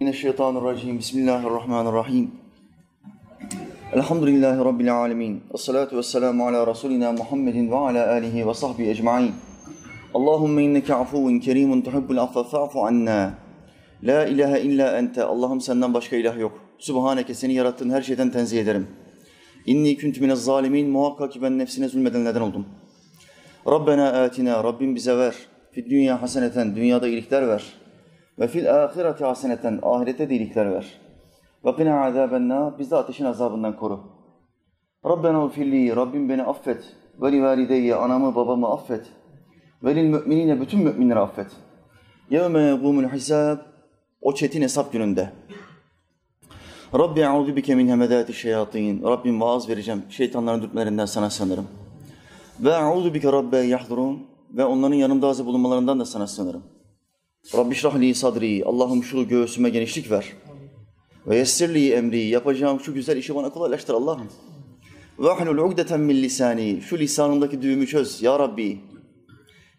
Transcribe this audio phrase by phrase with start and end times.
[0.00, 0.98] Mineşşeytanirracim.
[0.98, 2.30] Bismillahirrahmanirrahim.
[3.92, 5.42] Elhamdülillahi Rabbil alemin.
[5.54, 9.32] Esselatu vesselamu ala Resulina Muhammedin ve ala alihi ve sahbihi ecma'in.
[10.14, 13.34] Allahümme inneke afuvun kerimun tuhibbul affa fa'fu anna.
[14.02, 15.22] La ilahe illa ente.
[15.22, 16.60] Allah'ım senden başka ilah yok.
[16.78, 18.86] Sübhaneke seni yarattığın her şeyden tenzih ederim.
[19.66, 20.90] İnni küntü minez zalimin.
[20.90, 22.66] Muhakkak ki ben nefsine zulmedenlerden oldum.
[23.66, 24.64] Rabbena atina.
[24.64, 25.34] Rabbim bize ver.
[25.72, 26.76] Fid dünya haseneten.
[26.76, 27.77] Dünyada iyilikler ver.
[28.38, 29.78] Ve fil ahireti haseneten.
[29.82, 31.00] Ahirete de iyilikler ver.
[31.64, 32.78] Ve qina azabenna.
[32.78, 34.00] Bizi ateşin azabından koru.
[35.04, 35.96] Rabbena ufilli.
[35.96, 36.84] Rabbim beni affet.
[37.22, 37.94] Ve li valideyye.
[37.94, 39.06] Anamı babamı affet.
[39.84, 40.60] Ve lil müminine.
[40.60, 41.46] Bütün müminleri affet.
[42.30, 43.58] Yevme yegumul hisab.
[44.20, 45.30] O çetin hesap gününde.
[46.94, 49.02] Rabbi eûzü bike min hemedâti şeyatîn.
[49.02, 50.02] Rabbim vaaz vereceğim.
[50.10, 51.66] Şeytanların dürtmelerinden sana sığınırım.
[52.60, 54.26] Ve eûzü bike rabbe yahdurun.
[54.50, 56.77] Ve onların yanımda azı bulunmalarından da sana sığınırım.
[57.56, 58.62] Rabbi şrahli sadri.
[58.64, 60.32] Allah'ım şu göğsüme genişlik ver.
[61.26, 62.20] Ve yessirli emri.
[62.20, 64.28] Yapacağım şu güzel işi bana kolaylaştır Allah'ım.
[65.18, 66.80] Ve ahlul ugdeten min lisani.
[66.82, 68.80] Şu lisanımdaki düğümü çöz ya Rabbi.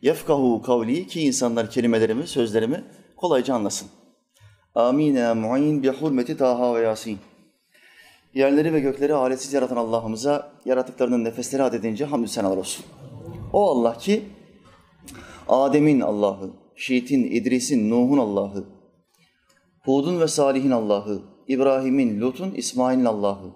[0.02, 2.84] Yefkahu kavli ki insanlar kelimelerimi, sözlerimi
[3.18, 3.88] kolayca anlasın.
[4.76, 7.18] Amin ya mu'in bi hurmeti Taha ve Yasin.
[8.34, 12.86] Yerleri ve gökleri aletsiz yaratan Allah'ımıza yaratıklarının nefesleri adedince hamdü senalar olsun.
[13.54, 14.24] O Allah ki
[15.48, 18.64] Adem'in Allah'ı, Şiit'in, İdris'in, Nuh'un Allah'ı,
[19.86, 23.52] Hud'un ve Salih'in Allah'ı, İbrahim'in, Lut'un, İsmail'in Allah'ı,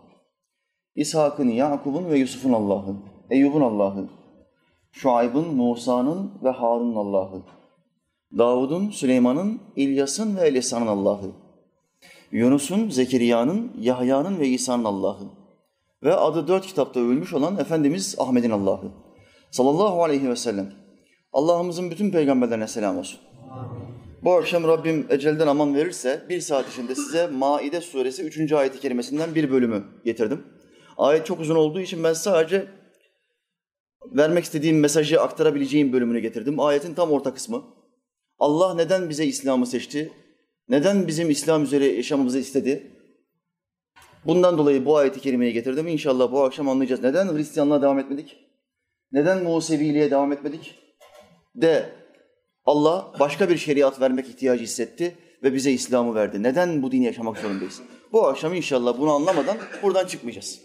[0.96, 2.96] İshak'ın, Yakub'un ve Yusuf'un Allah'ı,
[3.30, 4.10] Eyyub'un Allah'ı,
[4.92, 7.42] Şuayb'ın, Musa'nın ve Harun'un Allah'ı,
[8.38, 11.32] Davud'un, Süleyman'ın, İlyas'ın ve Elisa'nın Allah'ı,
[12.32, 15.26] Yunus'un, Zekeriya'nın, Yahya'nın ve İsa'nın Allah'ı.
[16.04, 18.92] Ve adı dört kitapta övülmüş olan Efendimiz Ahmet'in Allah'ı.
[19.52, 20.83] Sallallahu aleyhi ve sellem.
[21.34, 23.20] Allah'ımızın bütün peygamberlerine selam olsun.
[24.24, 28.52] Bu akşam Rabbim ecelden aman verirse bir saat içinde size Maide suresi 3.
[28.52, 30.44] ayeti kerimesinden bir bölümü getirdim.
[30.98, 32.68] Ayet çok uzun olduğu için ben sadece
[34.06, 36.60] vermek istediğim mesajı aktarabileceğim bölümünü getirdim.
[36.60, 37.64] Ayetin tam orta kısmı.
[38.40, 40.12] Allah neden bize İslam'ı seçti?
[40.70, 42.92] Neden bizim İslam üzere yaşamamızı istedi?
[44.26, 45.88] Bundan dolayı bu ayeti kerimeyi getirdim.
[45.88, 47.04] İnşallah bu akşam anlayacağız.
[47.04, 48.38] Neden Hristiyanlığa devam etmedik?
[49.12, 50.83] Neden Museviliğe devam etmedik?
[51.56, 51.90] De
[52.66, 56.44] Allah başka bir şeriat vermek ihtiyacı hissetti ve bize İslam'ı verdi.
[56.44, 57.82] Neden bu dini yaşamak zorundayız?
[58.12, 60.60] Bu akşam inşallah bunu anlamadan buradan çıkmayacağız.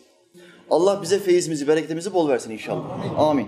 [0.71, 3.19] Allah bize feyizimizi, bereketimizi bol versin inşallah.
[3.19, 3.47] Amin.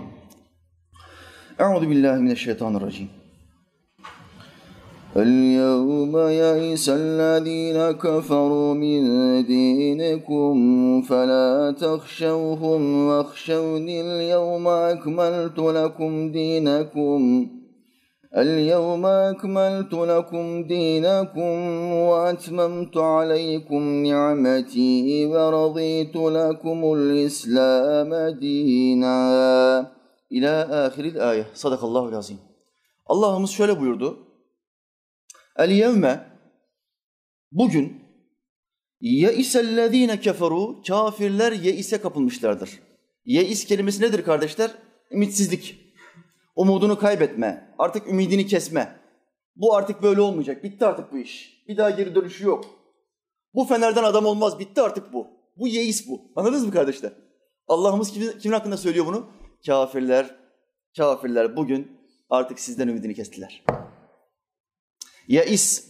[1.59, 3.09] Euzu billahi mineşşeytanirracim.
[5.17, 9.01] اليوم يئس الذين كفروا من
[9.45, 10.55] دينكم
[11.01, 17.47] فلا تخشوهم واخشوني اليوم أكملت لكم دينكم
[18.37, 21.57] اليوم أكملت لكم دينكم
[21.93, 29.91] وأتممت عليكم نعمتي ورضيت لكم الإسلام دينا
[30.31, 31.47] İlâ ahiril ayet.
[31.53, 32.37] Sadakallahu azim.
[33.05, 34.30] Allah'ımız şöyle buyurdu.
[35.61, 36.25] El yevme
[37.51, 38.01] bugün
[39.01, 42.79] yeisellezine keferu kafirler yeise kapılmışlardır.
[43.25, 44.71] Yeis kelimesi nedir kardeşler?
[45.11, 45.93] Ümitsizlik.
[46.55, 47.73] Umudunu kaybetme.
[47.77, 48.95] Artık ümidini kesme.
[49.55, 50.63] Bu artık böyle olmayacak.
[50.63, 51.63] Bitti artık bu iş.
[51.67, 52.65] Bir daha geri dönüşü yok.
[53.53, 54.59] Bu fenerden adam olmaz.
[54.59, 55.27] Bitti artık bu.
[55.57, 56.21] Bu yeis bu.
[56.35, 57.11] Anladınız mı kardeşler?
[57.67, 59.25] Allah'ımız kimin, kimin hakkında söylüyor bunu?
[59.65, 60.35] Kafirler,
[60.97, 61.91] kafirler bugün
[62.29, 63.63] artık sizden ümidini kestiler.
[65.31, 65.83] Yeis,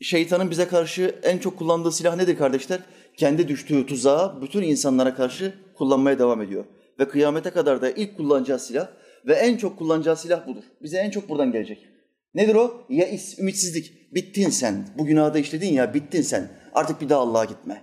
[0.00, 2.80] şeytanın bize karşı en çok kullandığı silah nedir kardeşler?
[3.16, 6.64] Kendi düştüğü tuzağı bütün insanlara karşı kullanmaya devam ediyor.
[6.98, 8.88] Ve kıyamete kadar da ilk kullanacağı silah
[9.26, 10.62] ve en çok kullanacağı silah budur.
[10.82, 11.86] Bize en çok buradan gelecek.
[12.34, 12.86] Nedir o?
[12.88, 14.14] Yeis, ümitsizlik.
[14.14, 14.88] Bittin sen.
[14.98, 16.48] Bu günahda işledin ya, bittin sen.
[16.74, 17.82] Artık bir daha Allah'a gitme.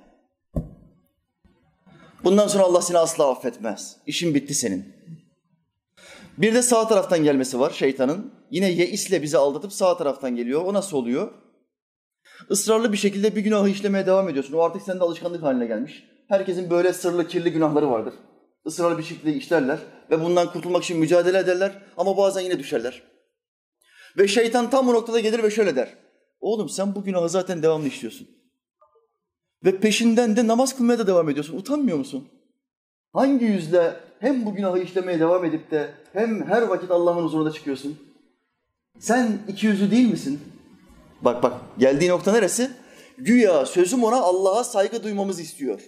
[2.23, 3.97] Bundan sonra Allah seni asla affetmez.
[4.05, 4.93] İşin bitti senin.
[6.37, 8.31] Bir de sağ taraftan gelmesi var şeytanın.
[8.51, 10.61] Yine yeisle bizi aldatıp sağ taraftan geliyor.
[10.65, 11.31] O nasıl oluyor?
[12.49, 14.53] Israrlı bir şekilde bir günahı işlemeye devam ediyorsun.
[14.53, 16.03] O artık sende alışkanlık haline gelmiş.
[16.27, 18.13] Herkesin böyle sırlı, kirli günahları vardır.
[18.65, 19.79] Israrlı bir şekilde işlerler
[20.11, 23.03] ve bundan kurtulmak için mücadele ederler ama bazen yine düşerler.
[24.17, 25.97] Ve şeytan tam bu noktada gelir ve şöyle der.
[26.39, 28.27] Oğlum sen bu günahı zaten devamlı işliyorsun.
[29.65, 31.57] Ve peşinden de namaz kılmaya da devam ediyorsun.
[31.57, 32.27] Utanmıyor musun?
[33.13, 37.97] Hangi yüzle hem bu günahı işlemeye devam edip de hem her vakit Allah'ın huzuruna çıkıyorsun?
[38.99, 40.41] Sen iki yüzlü değil misin?
[41.21, 42.71] Bak bak geldiği nokta neresi?
[43.17, 45.81] Güya sözüm ona Allah'a saygı duymamızı istiyor.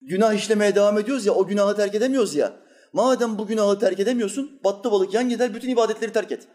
[0.00, 2.52] Günah işlemeye devam ediyoruz ya o günahı terk edemiyoruz ya.
[2.92, 6.48] Madem bu günahı terk edemiyorsun battı balık yan gider bütün ibadetleri terk et.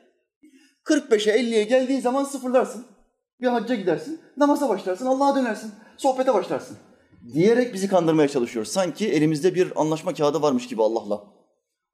[0.86, 2.86] 45'e 50'ye geldiği zaman sıfırlarsın.
[3.42, 6.77] Bir hacca gidersin, namaza başlarsın, Allah'a dönersin, sohbete başlarsın.
[7.34, 8.66] Diyerek bizi kandırmaya çalışıyor.
[8.66, 11.24] Sanki elimizde bir anlaşma kağıdı varmış gibi Allah'la.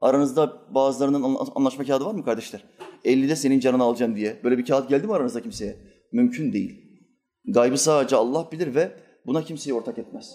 [0.02, 2.64] Aranızda bazılarının anlaşma kağıdı var mı kardeşler?
[3.06, 4.40] 50'de senin canını alacağım diye.
[4.44, 5.78] Böyle bir kağıt geldi mi aranızda kimseye?
[6.12, 6.84] Mümkün değil.
[7.46, 8.92] Gaybı sadece Allah bilir ve
[9.26, 10.32] buna kimseyi ortak etmez.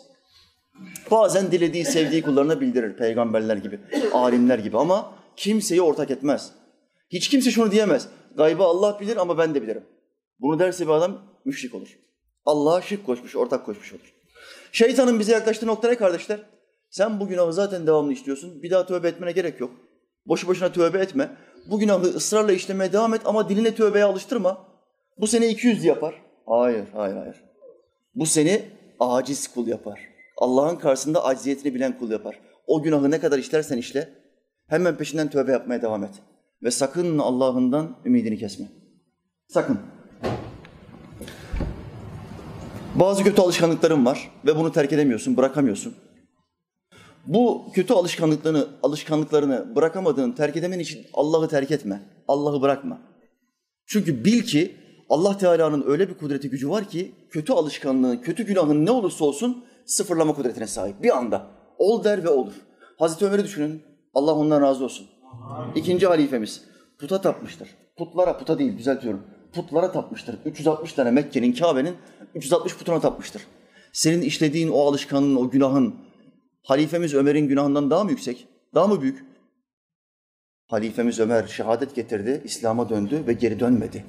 [1.11, 3.81] Bazen dilediği, sevdiği kullarına bildirir peygamberler gibi,
[4.13, 6.53] alimler gibi ama kimseyi ortak etmez.
[7.11, 8.09] Hiç kimse şunu diyemez.
[8.37, 9.85] Gaybı Allah bilir ama ben de bilirim.
[10.41, 11.99] Bunu derse bir adam müşrik olur.
[12.45, 14.18] Allah'a şirk koşmuş, ortak koşmuş olur.
[14.73, 16.41] Şeytanın bize yaklaştığı nokta ne kardeşler?
[16.91, 18.63] Sen bu günahı zaten devamlı işliyorsun.
[18.63, 19.71] Bir daha tövbe etmene gerek yok.
[20.27, 21.31] Boşu boşuna tövbe etme.
[21.71, 24.69] Bu günahı ısrarla işlemeye devam et ama diline tövbeye alıştırma.
[25.19, 26.23] Bu seni 200 yapar.
[26.47, 27.45] Hayır, hayır, hayır.
[28.15, 28.63] Bu seni
[29.01, 30.01] aciz kul yapar.
[30.37, 32.41] Allah'ın karşısında acziyetini bilen kul yapar.
[32.67, 34.09] O günahı ne kadar işlersen işle,
[34.67, 36.11] hemen peşinden tövbe yapmaya devam et.
[36.63, 38.67] Ve sakın Allah'ından ümidini kesme.
[39.49, 39.81] Sakın.
[43.01, 45.95] Bazı kötü alışkanlıkların var ve bunu terk edemiyorsun, bırakamıyorsun.
[47.27, 52.03] Bu kötü alışkanlıklarını, alışkanlıklarını bırakamadığın, terk edemen için Allah'ı terk etme.
[52.29, 52.99] Allah'ı bırakma.
[53.87, 54.77] Çünkü bil ki
[55.11, 59.65] Allah Teala'nın öyle bir kudreti gücü var ki kötü alışkanlığın, kötü günahın ne olursa olsun
[59.87, 61.03] sıfırlama kudretine sahip.
[61.03, 61.47] Bir anda
[61.79, 62.53] ol der ve olur.
[62.99, 63.83] Hazreti Ömer'i düşünün.
[64.15, 65.07] Allah ondan razı olsun.
[65.75, 66.65] İkinci halifemiz
[66.99, 67.69] puta tapmıştır.
[67.97, 69.38] Putlara, puta değil düzeltiyorum.
[69.53, 70.39] Putlara tapmıştır.
[70.45, 71.97] 360 tane Mekke'nin, Kabe'nin
[72.35, 73.43] 360 putuna tapmıştır.
[73.93, 75.95] Senin işlediğin o alışkanlığın, o günahın
[76.63, 78.49] halifemiz Ömer'in günahından daha mı yüksek?
[78.75, 79.25] Daha mı büyük?
[80.67, 84.05] Halifemiz Ömer şehadet getirdi, İslam'a döndü ve geri dönmedi.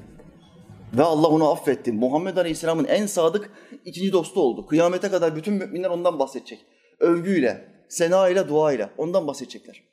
[0.97, 1.91] Ve Allah onu affetti.
[1.91, 3.51] Muhammed Aleyhisselam'ın en sadık
[3.85, 4.65] ikinci dostu oldu.
[4.65, 6.65] Kıyamete kadar bütün müminler ondan bahsedecek.
[6.99, 9.83] Övgüyle, sena ile, dua ile ondan bahsedecekler.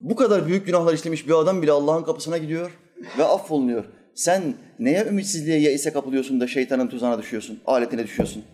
[0.00, 2.78] Bu kadar büyük günahlar işlemiş bir adam bile Allah'ın kapısına gidiyor
[3.18, 3.84] ve affolunuyor.
[4.18, 8.44] Sen neye ümitsizliğe, yeise kapılıyorsun da şeytanın tuzağına düşüyorsun, aletine düşüyorsun?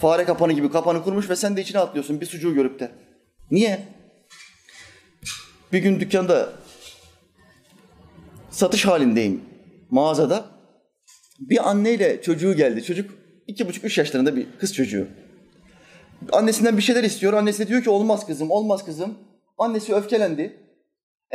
[0.00, 2.90] Fare kapanı gibi kapanı kurmuş ve sen de içine atlıyorsun bir sucuğu görüp de.
[3.50, 3.80] Niye?
[5.72, 6.52] Bir gün dükkanda
[8.50, 9.42] satış halindeyim
[9.90, 10.44] mağazada.
[11.40, 12.84] Bir anneyle çocuğu geldi.
[12.84, 13.10] Çocuk
[13.46, 15.08] iki buçuk, üç yaşlarında bir kız çocuğu.
[16.32, 17.32] Annesinden bir şeyler istiyor.
[17.32, 19.18] Annesi diyor ki olmaz kızım, olmaz kızım.
[19.58, 20.65] Annesi öfkelendi.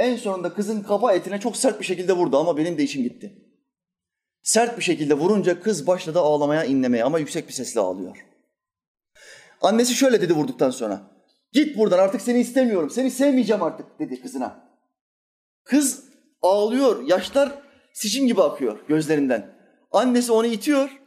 [0.02, 3.36] En sonunda kızın kafa etine çok sert bir şekilde vurdu ama benim de içim gitti.
[4.44, 8.26] Sert bir şekilde vurunca kız başladı ağlamaya, inlemeye ama yüksek bir sesle ağlıyor.
[9.62, 11.02] Annesi şöyle dedi vurduktan sonra.
[11.52, 14.78] Git buradan artık seni istemiyorum, seni sevmeyeceğim artık dedi kızına.
[15.64, 16.04] Kız
[16.42, 17.52] ağlıyor, yaşlar
[17.94, 19.56] sicim gibi akıyor gözlerinden.
[19.92, 21.02] Annesi onu itiyor.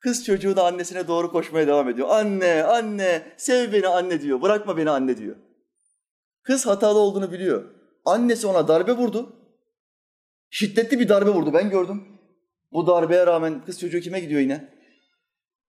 [0.00, 2.08] Kız çocuğu da annesine doğru koşmaya devam ediyor.
[2.10, 4.42] Anne, anne, sev beni anne diyor.
[4.42, 5.36] Bırakma beni anne diyor.
[6.42, 7.77] Kız hatalı olduğunu biliyor.
[8.08, 9.36] Annesi ona darbe vurdu.
[10.50, 12.04] Şiddetli bir darbe vurdu ben gördüm.
[12.72, 14.68] Bu darbeye rağmen kız çocuğu kime gidiyor yine?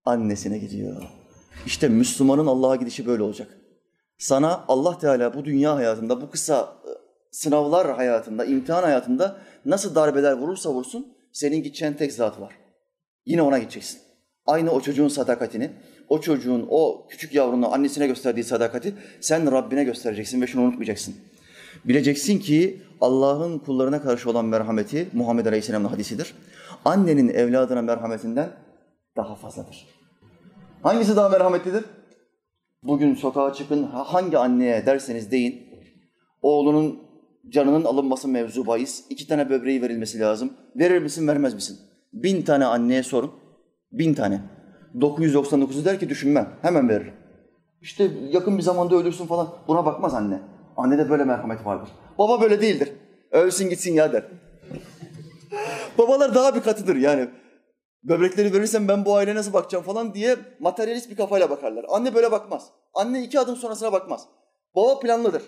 [0.06, 1.04] Annesine gidiyor.
[1.66, 3.58] İşte Müslümanın Allah'a gidişi böyle olacak.
[4.18, 6.92] Sana Allah Teala bu dünya hayatında, bu kısa e,
[7.32, 12.54] sınavlar hayatında, imtihan hayatında nasıl darbeler vurursa vursun senin gideceğin tek zat var.
[13.26, 14.02] Yine ona gideceksin.
[14.46, 15.72] Aynı o çocuğun sadakatini,
[16.10, 21.16] o çocuğun, o küçük yavrunun annesine gösterdiği sadakati sen Rabbine göstereceksin ve şunu unutmayacaksın.
[21.86, 26.34] Bileceksin ki Allah'ın kullarına karşı olan merhameti Muhammed Aleyhisselam'ın hadisidir.
[26.86, 28.50] Annenin evladına merhametinden
[29.18, 29.88] daha fazladır.
[30.84, 31.86] Hangisi daha merhametlidir?
[32.84, 35.70] Bugün sokağa çıkın hangi anneye derseniz deyin.
[36.42, 37.00] Oğlunun
[37.50, 39.06] canının alınması mevzu bahis.
[39.10, 40.54] iki tane böbreği verilmesi lazım.
[40.76, 41.80] Verir misin vermez misin?
[42.14, 43.32] Bin tane anneye sorun.
[43.92, 44.42] Bin tane.
[44.96, 46.50] 999'u der ki düşünmem.
[46.62, 47.14] Hemen veririm.
[47.82, 49.50] İşte yakın bir zamanda ölürsün falan.
[49.68, 50.40] Buna bakmaz anne.
[50.80, 51.90] Annede böyle merhamet vardır.
[52.18, 52.92] Baba böyle değildir.
[53.32, 54.26] Ölsün gitsin ya der.
[55.98, 57.30] Babalar daha bir katıdır yani.
[58.04, 61.86] Böbrekleri verirsem ben bu aileye nasıl bakacağım falan diye materyalist bir kafayla bakarlar.
[61.90, 62.72] Anne böyle bakmaz.
[62.94, 64.28] Anne iki adım sonrasına bakmaz.
[64.76, 65.44] Baba planlıdır.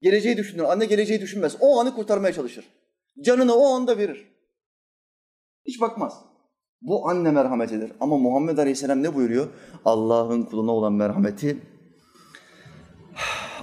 [0.00, 0.64] Geleceği düşünür.
[0.64, 1.56] Anne geleceği düşünmez.
[1.60, 2.64] O anı kurtarmaya çalışır.
[3.24, 4.26] Canını o anda verir.
[5.66, 6.24] Hiç bakmaz.
[6.82, 7.92] Bu anne merhametidir.
[8.00, 9.46] Ama Muhammed Aleyhisselam ne buyuruyor?
[9.84, 11.58] Allah'ın kuluna olan merhameti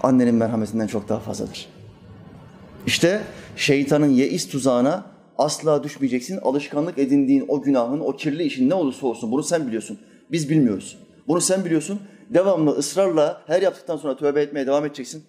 [0.04, 1.70] annenin merhametinden çok daha fazladır.
[2.88, 3.22] İşte
[3.56, 5.06] şeytanın yeis tuzağına
[5.38, 6.38] asla düşmeyeceksin.
[6.38, 10.00] Alışkanlık edindiğin o günahın, o kirli işin ne olursa olsun bunu sen biliyorsun.
[10.32, 10.98] Biz bilmiyoruz.
[11.28, 12.00] Bunu sen biliyorsun.
[12.30, 15.24] Devamlı ısrarla her yaptıktan sonra tövbe etmeye devam edeceksin.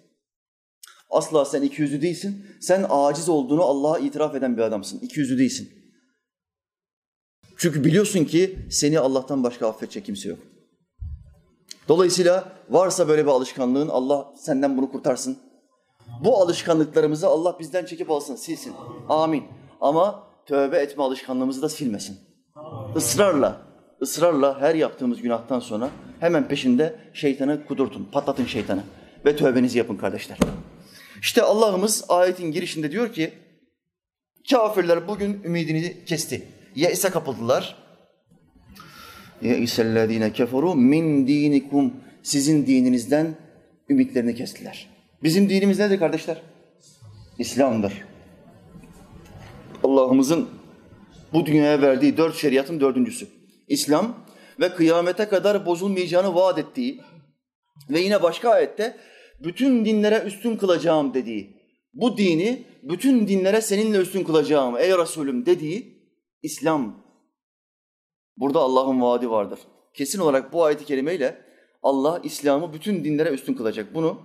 [1.09, 2.45] Asla sen iki yüzlü değilsin.
[2.61, 4.99] Sen aciz olduğunu Allah'a itiraf eden bir adamsın.
[4.99, 5.69] İki yüzlü değilsin.
[7.57, 10.39] Çünkü biliyorsun ki seni Allah'tan başka affedecek kimse yok.
[11.87, 15.37] Dolayısıyla varsa böyle bir alışkanlığın Allah senden bunu kurtarsın.
[16.23, 18.73] Bu alışkanlıklarımızı Allah bizden çekip alsın, silsin.
[19.09, 19.43] Amin.
[19.81, 22.17] Ama tövbe etme alışkanlığımızı da silmesin.
[22.95, 23.61] Israrla,
[24.01, 25.89] ısrarla her yaptığımız günahtan sonra
[26.19, 28.83] hemen peşinde şeytanı kudurtun, patlatın şeytanı
[29.25, 30.37] ve tövbenizi yapın kardeşler.
[31.21, 33.33] İşte Allah'ımız ayetin girişinde diyor ki,
[34.49, 36.47] kafirler bugün ümidini kesti.
[36.75, 37.84] Ye'se kapıldılar.
[39.41, 41.93] Ye'isellezine keferu min dinikum.
[42.23, 43.35] Sizin dininizden
[43.89, 44.89] ümitlerini kestiler.
[45.23, 46.41] Bizim dinimiz nedir kardeşler?
[47.39, 47.93] İslam'dır.
[49.83, 50.49] Allah'ımızın
[51.33, 53.27] bu dünyaya verdiği dört şeriatın dördüncüsü.
[53.67, 54.25] İslam
[54.59, 57.01] ve kıyamete kadar bozulmayacağını vaat ettiği
[57.89, 58.97] ve yine başka ayette
[59.43, 61.55] bütün dinlere üstün kılacağım dediği,
[61.93, 66.01] bu dini bütün dinlere seninle üstün kılacağım ey Resulüm dediği
[66.43, 67.04] İslam.
[68.37, 69.59] Burada Allah'ın vaadi vardır.
[69.93, 71.41] Kesin olarak bu ayet-i kerimeyle
[71.83, 73.95] Allah İslam'ı bütün dinlere üstün kılacak.
[73.95, 74.19] Bunu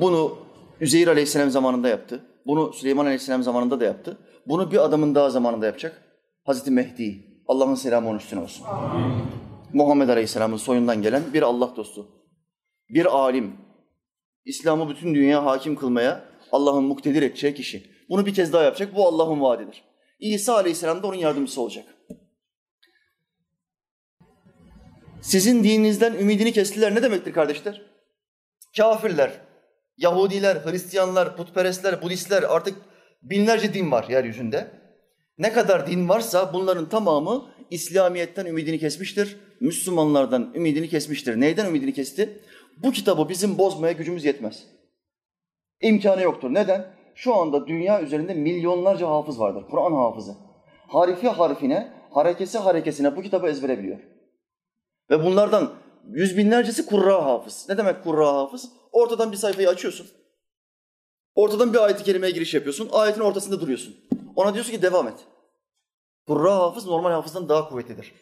[0.00, 0.38] bunu
[0.80, 2.24] Üzeyir Aleyhisselam zamanında yaptı.
[2.46, 4.18] Bunu Süleyman Aleyhisselam zamanında da yaptı.
[4.46, 6.02] Bunu bir adamın daha zamanında yapacak.
[6.44, 7.24] Hazreti Mehdi.
[7.48, 8.64] Allah'ın selamı onun üstüne olsun.
[8.64, 9.12] Amin.
[9.72, 12.08] Muhammed Aleyhisselam'ın soyundan gelen bir Allah dostu.
[12.90, 13.52] Bir alim.
[14.44, 17.90] İslam'ı bütün dünyaya hakim kılmaya Allah'ın muktedir edeceği kişi.
[18.08, 18.96] Bunu bir kez daha yapacak.
[18.96, 19.84] Bu Allah'ın vaadidir.
[20.18, 21.84] İsa Aleyhisselam da onun yardımcısı olacak.
[25.22, 27.82] Sizin dininizden ümidini kestiler ne demektir kardeşler?
[28.76, 29.40] Kafirler,
[29.96, 32.78] Yahudiler, Hristiyanlar, putperestler, Budistler artık
[33.22, 34.70] binlerce din var yeryüzünde.
[35.38, 39.36] Ne kadar din varsa bunların tamamı İslamiyet'ten ümidini kesmiştir.
[39.60, 41.40] Müslümanlardan ümidini kesmiştir.
[41.40, 42.40] Neyden ümidini kesti?
[42.76, 44.64] Bu kitabı bizim bozmaya gücümüz yetmez.
[45.80, 46.54] İmkanı yoktur.
[46.54, 46.97] Neden?
[47.18, 49.64] Şu anda dünya üzerinde milyonlarca hafız vardır.
[49.70, 50.34] Kur'an hafızı.
[50.88, 53.98] Harifi harfine, harekesi harekesine bu kitabı ezbere biliyor.
[55.10, 55.72] Ve bunlardan
[56.08, 57.66] yüz binlercesi kurra hafız.
[57.68, 58.72] Ne demek kurra hafız?
[58.92, 60.06] Ortadan bir sayfayı açıyorsun.
[61.34, 62.88] Ortadan bir ayet-i kerimeye giriş yapıyorsun.
[62.92, 63.96] Ayetin ortasında duruyorsun.
[64.36, 65.26] Ona diyorsun ki devam et.
[66.26, 68.14] Kurra hafız normal hafızdan daha kuvvetlidir.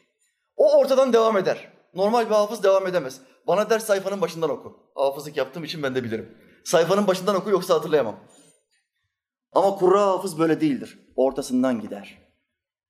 [0.56, 1.72] O ortadan devam eder.
[1.94, 3.20] Normal bir hafız devam edemez.
[3.46, 4.76] Bana der sayfanın başından oku.
[4.94, 6.38] Hafızlık yaptığım için ben de bilirim.
[6.64, 8.16] Sayfanın başından oku yoksa hatırlayamam.
[9.52, 10.98] Ama kurra hafız böyle değildir.
[11.16, 12.18] Ortasından gider.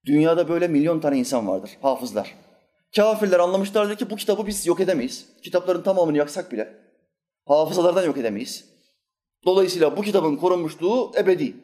[0.06, 1.70] Dünyada böyle milyon tane insan vardır.
[1.82, 2.34] Hafızlar.
[2.96, 5.26] Kafirler anlamışlardır ki bu kitabı biz yok edemeyiz.
[5.42, 6.75] Kitapların tamamını yaksak bile
[7.46, 8.64] hafızalardan yok edemeyiz.
[9.44, 11.56] Dolayısıyla bu kitabın korunmuşluğu ebedi.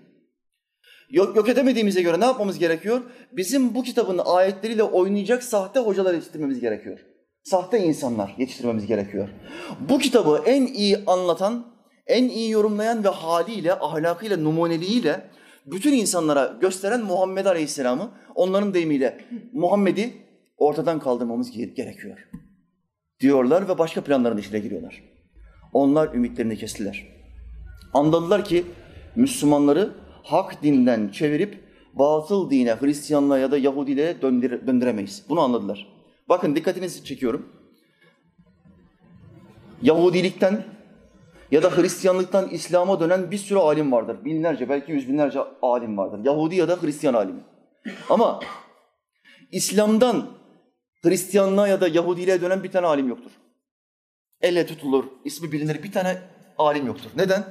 [1.11, 3.02] Yok, yok edemediğimize göre ne yapmamız gerekiyor?
[3.32, 6.99] Bizim bu kitabın ayetleriyle oynayacak sahte hocalar yetiştirmemiz gerekiyor.
[7.44, 9.28] Sahte insanlar yetiştirmemiz gerekiyor.
[9.88, 11.66] Bu kitabı en iyi anlatan,
[12.06, 15.30] en iyi yorumlayan ve haliyle, ahlakıyla, numuneliğiyle
[15.66, 20.14] bütün insanlara gösteren Muhammed Aleyhisselam'ı onların deyimiyle Muhammed'i
[20.56, 22.28] ortadan kaldırmamız gerekiyor.
[23.21, 25.02] Diyorlar ve başka planların içine giriyorlar.
[25.73, 27.06] Onlar ümitlerini kestiler.
[27.94, 28.64] Anladılar ki
[29.16, 31.61] Müslümanları hak dinden çevirip
[31.94, 35.25] batıl dine, Hristiyanlığa ya da Yahudiliğe döndüre, döndüremeyiz.
[35.28, 35.88] Bunu anladılar.
[36.28, 37.49] Bakın dikkatinizi çekiyorum.
[39.82, 40.64] Yahudilikten
[41.52, 44.25] ya da Hristiyanlıktan İslam'a dönen bir sürü alim vardır.
[44.25, 46.21] Binlerce, belki yüz binlerce alim vardır.
[46.25, 47.40] Yahudi ya da Hristiyan alimi.
[48.11, 48.40] Ama
[49.52, 50.26] İslam'dan
[51.02, 53.30] Hristiyanlığa ya da Yahudiliğe dönen bir tane alim yoktur.
[54.40, 56.18] Elle tutulur, ismi bilinir bir tane
[56.59, 57.11] alim yoktur.
[57.16, 57.44] Neden?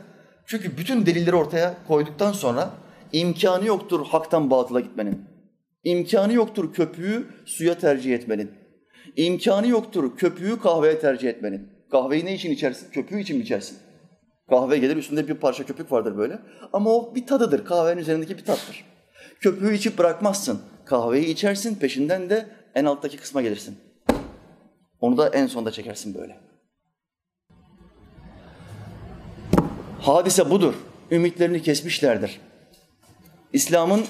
[0.46, 2.70] Çünkü bütün delilleri ortaya koyduktan sonra
[3.12, 5.25] imkanı yoktur haktan batıla gitmenin.
[5.84, 8.51] İmkanı yoktur köpüğü suya tercih etmenin.
[9.15, 11.70] İmkanı yoktur köpüğü kahveye tercih etmenin.
[11.91, 12.91] Kahveyi ne için içersin?
[12.91, 13.77] Köpüğü için mi içersin?
[14.51, 16.39] Kahve gelir üstünde bir parça köpük vardır böyle.
[16.74, 17.65] Ama o bir tadıdır.
[17.65, 18.86] Kahvenin üzerindeki bir tattır.
[19.39, 20.62] Köpüğü içip bırakmazsın.
[20.86, 23.77] Kahveyi içersin peşinden de en alttaki kısma gelirsin.
[25.01, 26.39] Onu da en sonda çekersin böyle.
[30.01, 30.74] Hadise budur.
[31.12, 32.39] Ümitlerini kesmişlerdir.
[33.53, 34.05] İslam'ın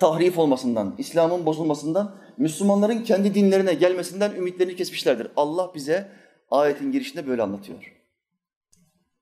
[0.00, 5.28] tahrif olmasından, İslam'ın bozulmasından, Müslümanların kendi dinlerine gelmesinden ümitlerini kesmişlerdir.
[5.36, 6.08] Allah bize
[6.50, 7.97] ayetin girişinde böyle anlatıyor.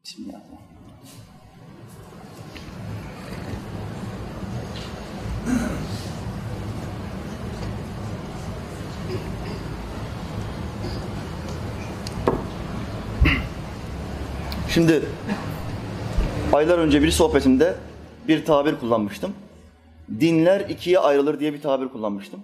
[0.07, 0.67] Bismillahirrahmanirrahim.
[14.69, 15.03] Şimdi
[16.53, 17.77] aylar önce bir sohbetimde
[18.29, 19.33] bir tabir kullanmıştım.
[20.21, 22.41] Dinler ikiye ayrılır diye bir tabir kullanmıştım.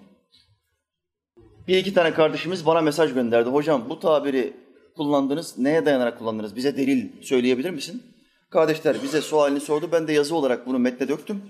[1.68, 3.50] Bir iki tane kardeşimiz bana mesaj gönderdi.
[3.50, 4.61] Hocam bu tabiri
[4.96, 6.56] kullandınız, neye dayanarak kullandınız?
[6.56, 8.02] Bize delil söyleyebilir misin?
[8.50, 9.88] Kardeşler bize sualini sordu.
[9.92, 11.42] Ben de yazı olarak bunu metne döktüm.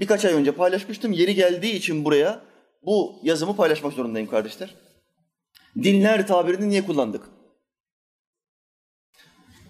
[0.00, 1.12] Birkaç ay önce paylaşmıştım.
[1.12, 2.42] Yeri geldiği için buraya
[2.82, 4.74] bu yazımı paylaşmak zorundayım kardeşler.
[5.82, 7.24] Dinler tabirini niye kullandık?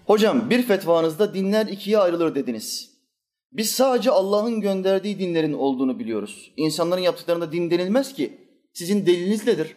[0.05, 2.97] Hocam bir fetvanızda dinler ikiye ayrılır dediniz.
[3.51, 6.51] Biz sadece Allah'ın gönderdiği dinlerin olduğunu biliyoruz.
[6.57, 8.47] İnsanların yaptıklarında din denilmez ki.
[8.73, 9.75] Sizin deliliniz nedir?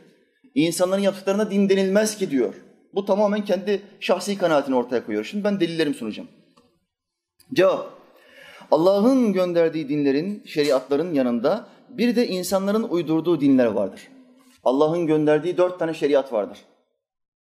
[0.55, 2.55] İnsanların yaptıklarına din denilmez ki diyor.
[2.95, 5.25] Bu tamamen kendi şahsi kanaatini ortaya koyuyor.
[5.25, 6.29] Şimdi ben delillerimi sunacağım.
[7.55, 7.91] Cevap.
[8.71, 14.09] Allah'ın gönderdiği dinlerin, şeriatların yanında bir de insanların uydurduğu dinler vardır.
[14.65, 16.59] Allah'ın gönderdiği dört tane şeriat vardır.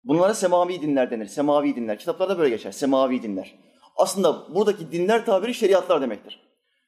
[0.03, 1.25] Bunlara semavi dinler denir.
[1.25, 1.99] Semavi dinler.
[1.99, 2.71] Kitaplarda böyle geçer.
[2.71, 3.55] Semavi dinler.
[3.95, 6.39] Aslında buradaki dinler tabiri şeriatlar demektir.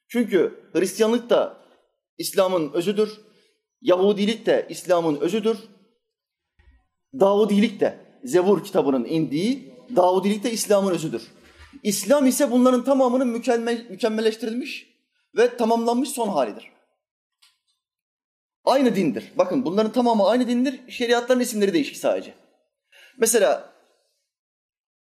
[0.08, 1.58] Çünkü Hristiyanlık da
[2.18, 3.22] İslam'ın özüdür.
[3.82, 5.58] Yahudilik de İslam'ın özüdür.
[7.20, 11.22] Davudilik de Zebur kitabının indiği Davudilik de İslam'ın özüdür.
[11.84, 14.88] İslam ise bunların tamamının mükemmel, mükemmelleştirilmiş
[15.38, 16.72] ve tamamlanmış son halidir.
[18.66, 19.32] Aynı dindir.
[19.38, 20.80] Bakın bunların tamamı aynı dindir.
[20.90, 22.34] Şeriatların isimleri değişik sadece.
[23.18, 23.74] Mesela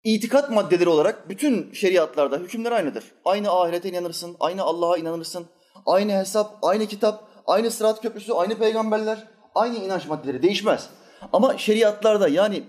[0.04, 3.04] itikat maddeleri olarak bütün şeriatlarda hükümler aynıdır.
[3.26, 5.46] Aynı ahirete inanırsın, aynı Allah'a inanırsın,
[5.86, 10.90] aynı hesap, aynı kitap, aynı sırat köprüsü, aynı peygamberler, aynı inanç maddeleri değişmez.
[11.34, 12.64] Ama şeriatlarda yani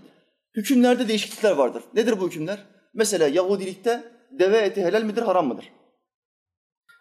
[0.56, 1.82] hükümlerde değişiklikler vardır.
[1.94, 2.64] Nedir bu hükümler?
[2.94, 5.72] Mesela Yahudilikte deve eti helal midir, haram mıdır?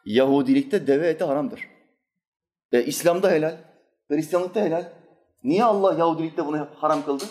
[0.05, 1.67] Yahudilikte deve eti haramdır.
[2.71, 3.57] E, İslam'da helal,
[4.07, 4.85] Hristiyanlıkta helal.
[5.43, 7.23] Niye Allah Yahudilikte bunu haram kıldı?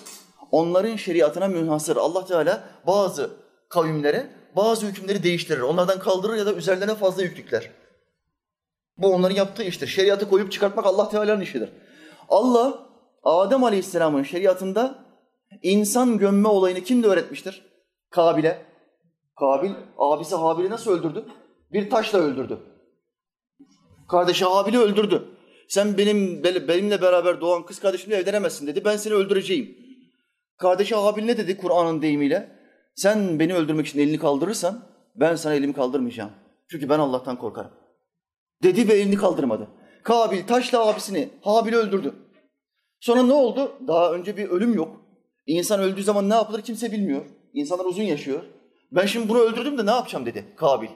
[0.51, 1.97] Onların şeriatına münhasır.
[1.97, 3.31] Allah Teala bazı
[3.69, 4.27] kavimlere
[4.57, 5.61] bazı hükümleri değiştirir.
[5.61, 7.71] Onlardan kaldırır ya da üzerlerine fazla yüklükler.
[8.99, 9.87] Bu onların yaptığı iştir.
[9.87, 11.69] Şeriatı koyup çıkartmak Allah Teala'nın işidir.
[12.29, 12.87] Allah
[13.23, 14.99] Adem Aleyhisselam'ın şeriatında
[15.63, 17.63] insan gömme olayını kimde öğretmiştir?
[18.11, 18.67] Kabil'e.
[19.39, 21.25] Kabil abisi Habil'i nasıl öldürdü?
[21.73, 22.59] Bir taşla öldürdü.
[24.09, 25.29] Kardeşi Habil'i öldürdü.
[25.69, 28.85] Sen benim benimle beraber doğan kız kardeşimle evlenemezsin dedi.
[28.85, 29.77] Ben seni öldüreceğim.
[30.59, 32.59] Kardeşi Habil ne dedi Kur'an'ın deyimiyle?
[32.95, 34.85] Sen beni öldürmek için elini kaldırırsan
[35.17, 36.31] ben sana elimi kaldırmayacağım.
[36.71, 37.71] Çünkü ben Allah'tan korkarım.
[38.63, 39.69] Dedi ve elini kaldırmadı.
[40.03, 42.15] Kabil taşla abisini Habil'i öldürdü.
[43.01, 43.73] Sonra ne oldu?
[43.87, 45.02] Daha önce bir ölüm yok.
[45.47, 47.25] İnsan öldüğü zaman ne yapılır kimse bilmiyor.
[47.53, 48.43] İnsanlar uzun yaşıyor.
[48.93, 50.89] Ben şimdi bunu öldürdüm de ne yapacağım dedi Kabil.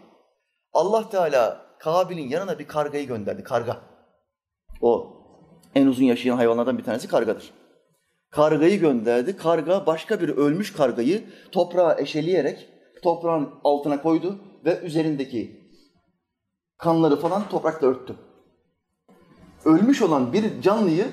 [0.72, 3.42] Allah Teala Kabil'in yanına bir kargayı gönderdi.
[3.42, 3.80] Karga.
[4.80, 5.16] O
[5.74, 7.50] en uzun yaşayan hayvanlardan bir tanesi kargadır.
[8.30, 9.36] Kargayı gönderdi.
[9.36, 12.68] Karga başka bir ölmüş kargayı toprağa eşeleyerek
[13.02, 15.70] toprağın altına koydu ve üzerindeki
[16.78, 18.16] kanları falan toprakla örttü.
[19.64, 21.06] Ölmüş olan bir canlıyı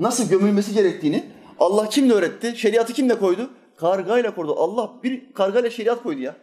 [0.00, 1.24] nasıl gömülmesi gerektiğini
[1.60, 2.54] Allah kimle öğretti?
[2.56, 3.50] Şeriatı kimle koydu?
[3.76, 4.54] Kargayla koydu.
[4.58, 6.36] Allah bir kargayla şeriat koydu ya.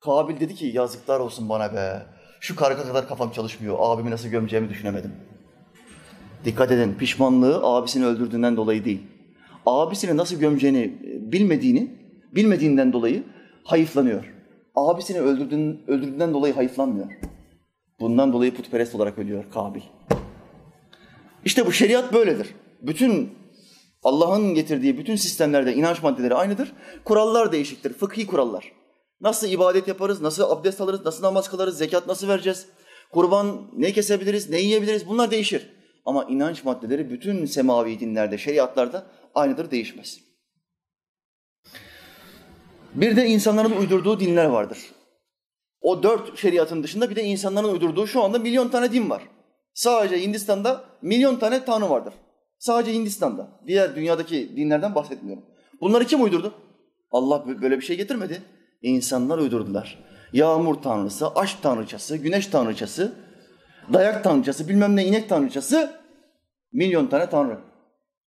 [0.00, 2.02] Kabil dedi ki yazıklar olsun bana be.
[2.40, 3.76] Şu karga kadar kafam çalışmıyor.
[3.80, 5.12] Abimi nasıl gömeceğimi düşünemedim.
[6.44, 9.00] Dikkat edin pişmanlığı abisini öldürdüğünden dolayı değil.
[9.66, 11.90] Abisini nasıl gömeceğini e, bilmediğini,
[12.34, 13.22] bilmediğinden dolayı
[13.64, 14.34] hayıflanıyor.
[14.74, 17.06] Abisini öldürdüğün, öldürdüğünden dolayı hayıflanmıyor.
[18.00, 19.80] Bundan dolayı putperest olarak ölüyor Kabil.
[21.44, 22.54] İşte bu şeriat böyledir.
[22.82, 23.30] Bütün
[24.02, 26.72] Allah'ın getirdiği bütün sistemlerde inanç maddeleri aynıdır.
[27.04, 28.72] Kurallar değişiktir, fıkhi kurallar.
[29.20, 32.66] Nasıl ibadet yaparız, nasıl abdest alırız, nasıl namaz kılarız, zekat nasıl vereceğiz,
[33.12, 35.70] kurban ne kesebiliriz, ne yiyebiliriz bunlar değişir.
[36.04, 40.20] Ama inanç maddeleri bütün semavi dinlerde, şeriatlarda aynıdır, değişmez.
[42.94, 44.78] Bir de insanların uydurduğu dinler vardır.
[45.80, 49.22] O dört şeriatın dışında bir de insanların uydurduğu şu anda milyon tane din var.
[49.74, 52.14] Sadece Hindistan'da milyon tane tanrı vardır.
[52.60, 53.48] Sadece Hindistan'da.
[53.66, 55.44] Diğer dünyadaki dinlerden bahsetmiyorum.
[55.80, 56.54] Bunları kim uydurdu?
[57.10, 58.42] Allah böyle bir şey getirmedi.
[58.82, 59.98] İnsanlar uydurdular.
[60.32, 63.12] Yağmur tanrısı, aşk tanrıçası, güneş tanrıçası,
[63.92, 65.92] dayak tanrıçası, bilmem ne inek tanrıçası
[66.72, 67.58] milyon tane tanrı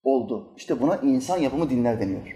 [0.03, 0.53] oldu.
[0.57, 2.35] İşte buna insan yapımı dinler deniyor.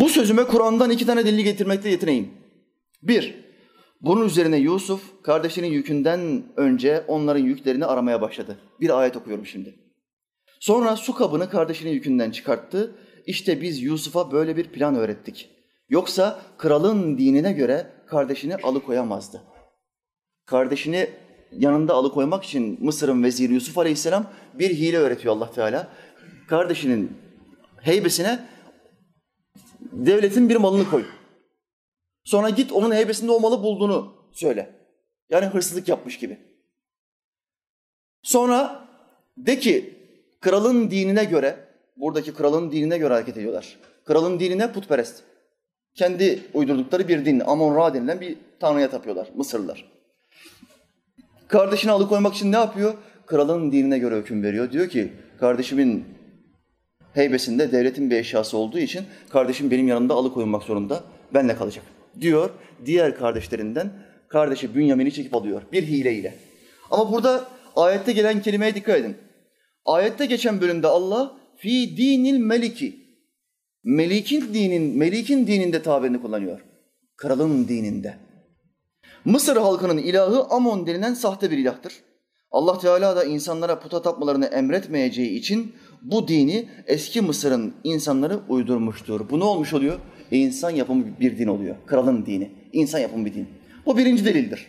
[0.00, 2.30] Bu sözüme Kur'an'dan iki tane delil getirmekte yetineyim.
[3.02, 3.45] Bir,
[4.06, 8.58] bunun üzerine Yusuf kardeşinin yükünden önce onların yüklerini aramaya başladı.
[8.80, 9.74] Bir ayet okuyorum şimdi.
[10.60, 12.94] Sonra su kabını kardeşinin yükünden çıkarttı.
[13.26, 15.50] İşte biz Yusuf'a böyle bir plan öğrettik.
[15.88, 19.42] Yoksa kralın dinine göre kardeşini alıkoyamazdı.
[20.46, 21.10] Kardeşini
[21.52, 25.88] yanında alıkoymak için Mısır'ın veziri Yusuf Aleyhisselam bir hile öğretiyor Allah Teala.
[26.48, 27.12] Kardeşinin
[27.80, 28.40] heybesine
[29.80, 31.04] devletin bir malını koy.
[32.26, 34.70] Sonra git onun heybesinde o malı bulduğunu söyle.
[35.30, 36.38] Yani hırsızlık yapmış gibi.
[38.22, 38.88] Sonra
[39.36, 39.94] de ki
[40.40, 41.56] kralın dinine göre,
[41.96, 43.76] buradaki kralın dinine göre hareket ediyorlar.
[44.04, 45.22] Kralın dinine putperest.
[45.94, 49.92] Kendi uydurdukları bir din, Amon-Ra denilen bir tanrıya tapıyorlar Mısırlılar.
[51.48, 52.94] Kardeşini alıkoymak için ne yapıyor?
[53.26, 54.72] Kralın dinine göre hüküm veriyor.
[54.72, 56.04] Diyor ki kardeşimin
[57.14, 61.04] heybesinde devletin bir eşyası olduğu için kardeşim benim yanımda alıkoyulmak zorunda.
[61.34, 62.50] Benle kalacak diyor.
[62.86, 63.90] Diğer kardeşlerinden
[64.28, 66.34] kardeşi Bünyamin'i çekip alıyor bir hileyle.
[66.90, 67.44] Ama burada
[67.76, 69.16] ayette gelen kelimeye dikkat edin.
[69.84, 73.06] Ayette geçen bölümde Allah fi dinil meliki
[73.88, 76.60] Melikin dinin, Melik'in dininde tabirini kullanıyor.
[77.16, 78.14] Kralın dininde.
[79.24, 81.92] Mısır halkının ilahı Amon denilen sahte bir ilahtır.
[82.50, 89.30] Allah Teala da insanlara puta tapmalarını emretmeyeceği için bu dini eski Mısır'ın insanları uydurmuştur.
[89.30, 89.98] Bu ne olmuş oluyor?
[90.30, 91.76] İnsan yapımı bir din oluyor.
[91.86, 92.50] Kralın dini.
[92.72, 93.46] İnsan yapımı bir din.
[93.86, 94.66] Bu birinci delildir.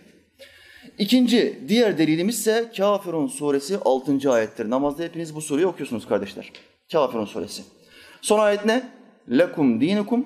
[0.97, 4.31] İkinci, diğer delilimiz ise Kafirun suresi 6.
[4.31, 4.69] ayettir.
[4.69, 6.51] Namazda hepiniz bu soruyu okuyorsunuz kardeşler.
[6.91, 7.63] Kafirun suresi.
[8.21, 8.83] Son ayet ne?
[9.31, 10.25] Lekum dinukum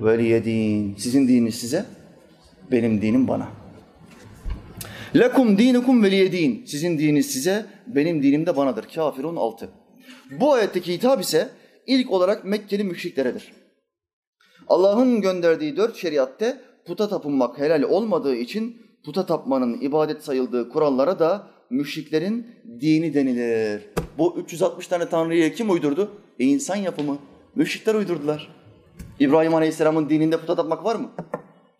[0.00, 0.94] veliyedin.
[0.98, 1.84] Sizin dininiz size,
[2.70, 3.48] benim dinim bana.
[5.16, 6.64] Lekum dinukum veliyedin.
[6.66, 8.84] Sizin dininiz size, benim dinim de banadır.
[8.94, 9.68] Kafirun 6.
[10.40, 11.48] Bu ayetteki hitap ise
[11.86, 13.52] ilk olarak Mekkeli müşrikleredir.
[14.70, 21.46] Allah'ın gönderdiği dört şeriatte puta tapınmak helal olmadığı için puta tapmanın ibadet sayıldığı kurallara da
[21.70, 22.46] müşriklerin
[22.80, 23.82] dini denilir.
[24.18, 26.10] Bu 360 tane tanrıyı kim uydurdu?
[26.38, 27.18] E insan yapımı.
[27.54, 28.48] Müşrikler uydurdular.
[29.20, 31.10] İbrahim Aleyhisselam'ın dininde puta tapmak var mı?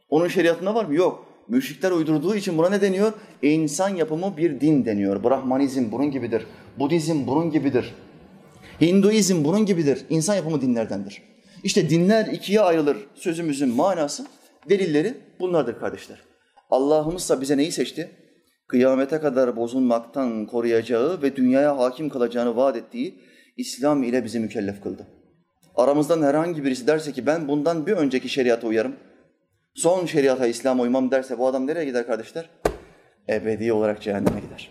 [0.09, 0.95] Onun şeriatında var mı?
[0.95, 1.27] Yok.
[1.49, 3.13] Müşrikler uydurduğu için buna ne deniyor?
[3.43, 5.25] E insan yapımı bir din deniyor.
[5.25, 6.47] Brahmanizm bunun gibidir.
[6.79, 7.95] Budizm bunun gibidir.
[8.81, 10.07] Hinduizm bunun gibidir.
[10.11, 11.23] İnsan yapımı dinlerdendir.
[11.65, 14.27] İşte dinler ikiye ayrılır sözümüzün manası,
[14.69, 16.19] delilleri bunlardır kardeşler.
[16.71, 18.11] Allah'ımız da bize neyi seçti?
[18.69, 23.21] Kıyamete kadar bozulmaktan koruyacağı ve dünyaya hakim kalacağını vaat ettiği
[23.57, 25.07] İslam ile bizi mükellef kıldı.
[25.77, 28.97] Aramızdan herhangi birisi derse ki ben bundan bir önceki şeriata uyarım,
[29.75, 32.51] son şeriata İslam uymam derse bu adam nereye gider kardeşler?
[33.29, 34.71] Ebedi olarak cehenneme gider.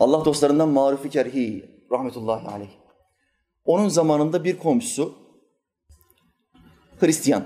[0.00, 2.70] Allah dostlarından Maruf-i Kerhi rahmetullahi aleyh.
[3.64, 5.19] Onun zamanında bir komşusu
[7.00, 7.44] Hristiyan.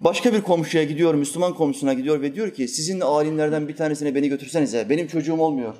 [0.00, 4.28] Başka bir komşuya gidiyor, Müslüman komşusuna gidiyor ve diyor ki sizin alimlerden bir tanesine beni
[4.28, 4.90] götürsenize.
[4.90, 5.74] Benim çocuğum olmuyor.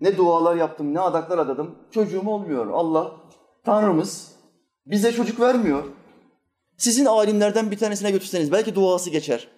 [0.00, 1.74] Ne dualar yaptım, ne adaklar adadım.
[1.90, 2.66] Çocuğum olmuyor.
[2.66, 3.12] Allah,
[3.64, 4.32] Tanrımız
[4.86, 5.84] bize çocuk vermiyor.
[6.76, 9.48] Sizin alimlerden bir tanesine götürseniz belki duası geçer.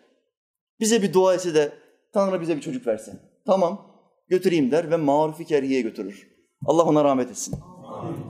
[0.80, 1.72] Bize bir dua etse de
[2.12, 3.20] Tanrı bize bir çocuk versin.
[3.46, 3.80] Tamam,
[4.28, 6.28] götüreyim der ve Maruf-i Kerhi'ye götürür.
[6.66, 7.58] Allah ona rahmet etsin.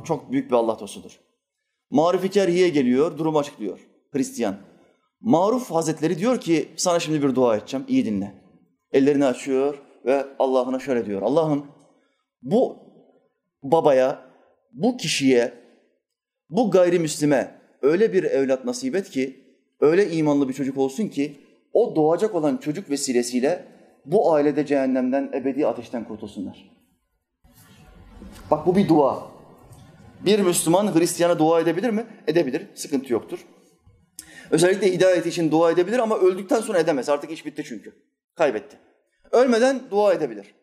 [0.04, 1.20] Çok büyük bir Allah dostudur.
[1.90, 3.78] Maruf-i Kerhi'ye geliyor, durumu açıklıyor.
[4.12, 4.56] Hristiyan.
[5.20, 8.34] Maruf Hazretleri diyor ki sana şimdi bir dua edeceğim, iyi dinle.
[8.92, 11.22] Ellerini açıyor ve Allah'ına şöyle diyor.
[11.22, 11.66] Allah'ım
[12.42, 12.76] bu
[13.62, 14.22] babaya,
[14.72, 15.52] bu kişiye,
[16.50, 19.44] bu gayrimüslime öyle bir evlat nasip et ki,
[19.80, 21.36] öyle imanlı bir çocuk olsun ki,
[21.72, 23.64] o doğacak olan çocuk vesilesiyle
[24.04, 26.70] bu ailede cehennemden, ebedi ateşten kurtulsunlar.
[28.50, 29.37] Bak bu bir dua.
[30.24, 32.06] Bir Müslüman Hristiyana dua edebilir mi?
[32.26, 32.62] Edebilir.
[32.74, 33.38] Sıkıntı yoktur.
[34.50, 37.08] Özellikle hidayet için dua edebilir ama öldükten sonra edemez.
[37.08, 37.92] Artık iş bitti çünkü.
[38.34, 38.76] Kaybetti.
[39.32, 40.54] Ölmeden dua edebilir.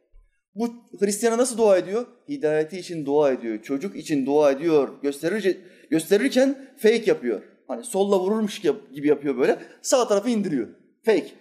[0.56, 2.06] Bu Hristiyana nasıl dua ediyor?
[2.30, 3.62] Hidayeti için dua ediyor.
[3.62, 4.89] Çocuk için dua ediyor.
[5.02, 5.58] Gösterir,
[5.89, 7.41] gösterirken fake yapıyor.
[7.68, 8.62] Hani solla vururmuş
[8.94, 9.60] gibi yapıyor böyle.
[9.82, 10.68] Sağ tarafı indiriyor.
[11.06, 11.32] Fake.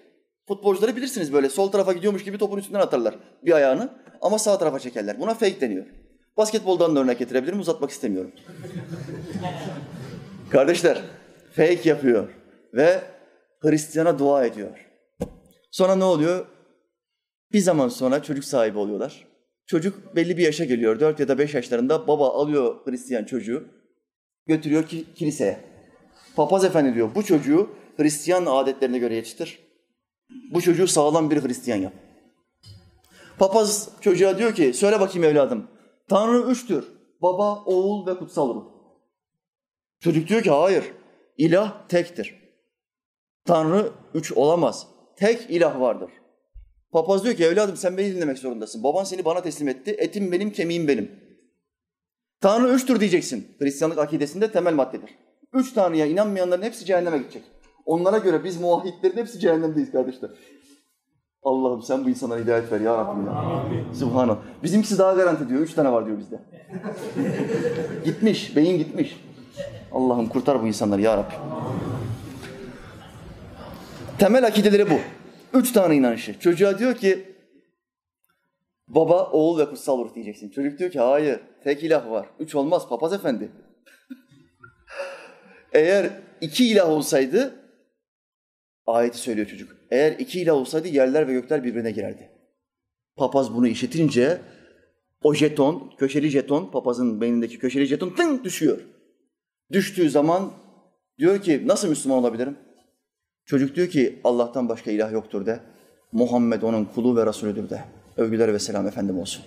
[0.49, 1.49] Futbolcuları bilirsiniz böyle.
[1.49, 3.89] Sol tarafa gidiyormuş gibi topun üstünden atarlar bir ayağını.
[4.21, 5.21] Ama sağ tarafa çekerler.
[5.21, 5.87] Buna fake deniyor.
[6.37, 7.61] Basketboldan da örnek getirebilirim.
[7.61, 8.33] Uzatmak istemiyorum.
[10.51, 11.03] Kardeşler,
[11.53, 12.29] fake yapıyor
[12.75, 13.03] ve
[13.61, 14.91] Hristiyana dua ediyor.
[15.71, 16.47] Sonra ne oluyor?
[17.53, 19.27] Bir zaman sonra çocuk sahibi oluyorlar.
[19.67, 21.01] Çocuk belli bir yaşa geliyor.
[21.01, 23.65] Dört ya da beş yaşlarında baba alıyor Hristiyan çocuğu,
[24.47, 25.61] götürüyor ki, kiliseye.
[26.37, 29.59] Papaz efendi diyor, bu çocuğu Hristiyan adetlerine göre yetiştir.
[30.53, 31.93] Bu çocuğu sağlam bir Hristiyan yap.
[33.39, 35.67] Papaz çocuğa diyor ki, söyle bakayım evladım,
[36.09, 36.85] Tanrı üçtür.
[37.23, 38.65] Baba, oğul ve kutsal ruh.
[40.01, 40.85] Çocuk diyor ki hayır.
[41.39, 42.35] İlah tektir.
[43.45, 44.87] Tanrı üç olamaz.
[45.17, 46.11] Tek ilah vardır.
[46.93, 48.83] Papaz diyor ki evladım sen beni dinlemek zorundasın.
[48.83, 49.97] Baban seni bana teslim etti.
[49.99, 51.11] Etim benim, kemiğim benim.
[52.41, 53.57] Tanrı üçtür diyeceksin.
[53.59, 55.11] Hristiyanlık akidesinde temel maddedir.
[55.53, 57.43] Üç Tanrı'ya inanmayanların hepsi cehenneme gidecek.
[57.87, 60.31] Onlara göre biz muvahhidlerin hepsi cehennemdeyiz kardeşler.
[61.45, 63.65] Allah'ım sen bu insana hidayet ver ya Rabbim ya.
[63.95, 64.39] Subhanallah.
[64.63, 65.61] Bizimkisi daha garanti diyor.
[65.61, 66.41] Üç tane var diyor bizde.
[68.05, 69.21] gitmiş, beyin gitmiş.
[69.93, 71.39] Allah'ım kurtar bu insanları ya Rabbim.
[74.19, 74.99] Temel akideleri bu.
[75.59, 76.41] Üç tane inanışı.
[76.41, 77.35] Çocuğa diyor ki
[78.89, 80.51] baba, oğul ve kutsal ruh diyeceksin.
[80.51, 82.27] Çocuk diyor ki hayır tek ilah var.
[82.41, 83.49] Üç olmaz papaz efendi.
[85.73, 87.55] Eğer iki ilah olsaydı
[88.87, 89.74] ayeti söylüyor çocuk.
[89.95, 92.31] Eğer iki ilah olsaydı yerler ve gökler birbirine girerdi.
[93.17, 94.41] Papaz bunu işitince
[95.23, 98.81] o jeton, köşeli jeton, papazın beynindeki köşeli jeton tın düşüyor.
[99.73, 100.53] Düştüğü zaman
[101.19, 102.57] diyor ki nasıl Müslüman olabilirim?
[103.45, 105.61] Çocuk diyor ki Allah'tan başka ilah yoktur de.
[106.13, 107.85] Muhammed onun kulu ve Resulüdür de.
[108.17, 109.45] Övgüler ve selam efendim olsun.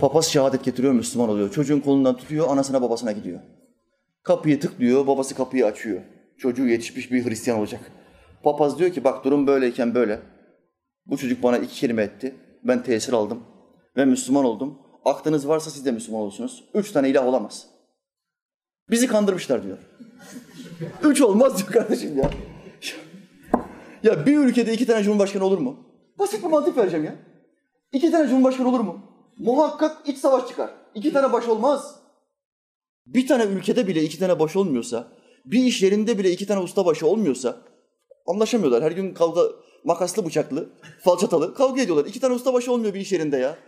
[0.00, 1.50] Papaz şehadet getiriyor, Müslüman oluyor.
[1.50, 3.40] Çocuğun kolundan tutuyor, anasına babasına gidiyor.
[4.22, 6.00] Kapıyı tıklıyor, babası kapıyı açıyor.
[6.38, 7.80] Çocuğu yetişmiş bir Hristiyan olacak.
[8.44, 10.20] Papaz diyor ki bak durum böyleyken böyle.
[11.06, 12.34] Bu çocuk bana iki kelime etti.
[12.64, 13.40] Ben tesir aldım
[13.96, 14.78] ve Müslüman oldum.
[15.04, 16.64] Aklınız varsa siz de Müslüman olursunuz.
[16.74, 17.66] Üç tane ilah olamaz.
[18.90, 19.78] Bizi kandırmışlar diyor.
[21.02, 22.30] Üç olmaz diyor kardeşim ya.
[24.02, 25.76] Ya bir ülkede iki tane cumhurbaşkanı olur mu?
[26.18, 27.14] Basit bir mantık vereceğim ya.
[27.92, 28.98] İki tane cumhurbaşkanı olur mu?
[29.38, 30.70] Muhakkak iç savaş çıkar.
[30.94, 32.00] İki tane baş olmaz.
[33.06, 35.08] Bir tane ülkede bile iki tane baş olmuyorsa,
[35.44, 37.73] bir iş yerinde bile iki tane usta başı olmuyorsa
[38.26, 38.82] anlaşamıyorlar.
[38.82, 39.42] Her gün kavga
[39.84, 40.68] makaslı bıçaklı,
[41.00, 42.06] falçatalı kavga ediyorlar.
[42.06, 43.58] İki tane usta başı olmuyor bir iş yerinde ya.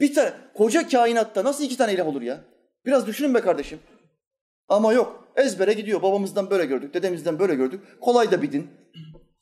[0.00, 2.44] Bir tane koca kainatta nasıl iki tane ilah olur ya?
[2.86, 3.78] Biraz düşünün be kardeşim.
[4.68, 5.24] Ama yok.
[5.36, 6.02] Ezbere gidiyor.
[6.02, 7.80] Babamızdan böyle gördük, dedemizden böyle gördük.
[8.00, 8.70] Kolay da bir din.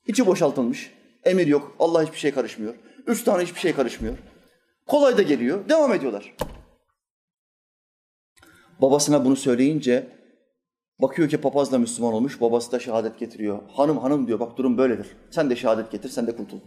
[0.07, 0.93] İçi boşaltılmış.
[1.25, 1.77] Emir yok.
[1.79, 2.75] Allah hiçbir şey karışmıyor.
[3.07, 4.15] Üç tane hiçbir şey karışmıyor.
[4.87, 5.69] Kolay da geliyor.
[5.69, 6.35] Devam ediyorlar.
[8.81, 10.18] Babasına bunu söyleyince
[11.01, 12.41] bakıyor ki papaz da Müslüman olmuş.
[12.41, 13.59] Babası da şehadet getiriyor.
[13.69, 15.07] Hanım hanım diyor bak durum böyledir.
[15.31, 16.59] Sen de şehadet getir sen de kurtul.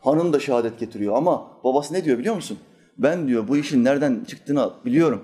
[0.00, 2.58] Hanım da şehadet getiriyor ama babası ne diyor biliyor musun?
[2.98, 5.22] Ben diyor bu işin nereden çıktığını biliyorum.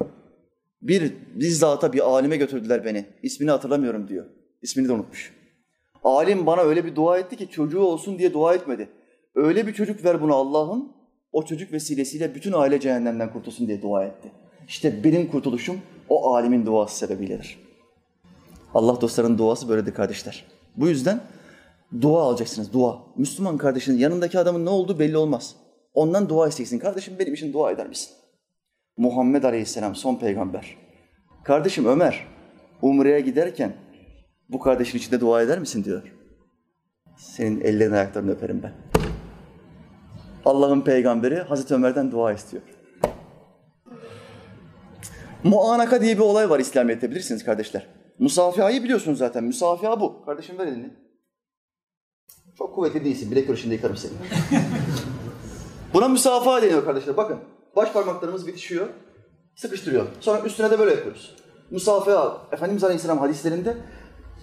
[0.83, 3.07] Bir bizzata bir alime götürdüler beni.
[3.23, 4.27] İsmini hatırlamıyorum diyor.
[4.63, 5.37] İsmini de unutmuş.
[6.05, 8.89] Alim bana öyle bir dua etti ki çocuğu olsun diye dua etmedi.
[9.35, 10.93] Öyle bir çocuk ver buna Allah'ın,
[11.33, 14.33] o çocuk vesilesiyle bütün aile cehennemden kurtulsun diye dua etti.
[14.69, 15.77] İşte benim kurtuluşum
[16.09, 17.66] o alimin duası sebebiyledir.
[18.75, 20.45] Allah dostlarının duası böyledir kardeşler.
[20.77, 21.21] Bu yüzden
[22.01, 22.99] dua alacaksınız, dua.
[23.17, 25.57] Müslüman kardeşinin yanındaki adamın ne olduğu belli olmaz.
[25.95, 26.79] Ondan dua isteyeceksin.
[26.79, 28.13] Kardeşim benim için dua eder misin?
[28.97, 30.77] Muhammed Aleyhisselam son peygamber.
[31.45, 32.27] Kardeşim Ömer,
[32.83, 33.73] Umre'ye giderken
[34.49, 36.03] bu kardeşin için de dua eder misin diyor.
[37.17, 38.73] Senin ellerini ayaklarını öperim ben.
[40.45, 42.63] Allah'ın peygamberi Hazreti Ömer'den dua istiyor.
[45.45, 47.87] Muanaka diye bir olay var İslamiyet'te bilirsiniz kardeşler.
[48.19, 49.45] Musafihayı biliyorsunuz zaten.
[49.45, 50.25] Musafiha bu.
[50.25, 50.91] Kardeşim ver elini.
[52.59, 53.31] Çok kuvvetli değilsin.
[53.31, 54.13] Bilek görüşünde yıkarım seni.
[55.95, 57.17] Buna müsafaha deniyor kardeşler.
[57.17, 57.39] Bakın
[57.77, 58.89] baş parmaklarımız bitişiyor.
[59.55, 60.07] Sıkıştırıyor.
[60.21, 61.37] Sonra üstüne de böyle yapıyoruz.
[61.71, 62.39] Musafaha.
[62.53, 63.77] Efendimiz Aleyhisselam hadislerinde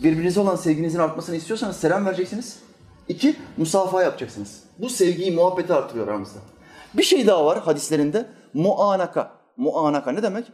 [0.04, 2.60] birbirinize olan sevginizin artmasını istiyorsanız selam vereceksiniz.
[3.08, 4.64] İki, musafaha yapacaksınız.
[4.80, 6.40] Bu sevgiyi, muhabbeti artırıyor aramızda.
[6.94, 8.26] Bir şey daha var hadislerinde.
[8.54, 9.32] Muanaka.
[9.58, 10.52] Muanaka ne demek?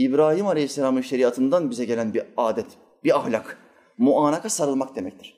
[0.00, 2.66] İbrahim Aleyhisselam'ın şeriatından bize gelen bir adet,
[3.04, 3.58] bir ahlak.
[3.98, 5.36] Muanaka sarılmak demektir.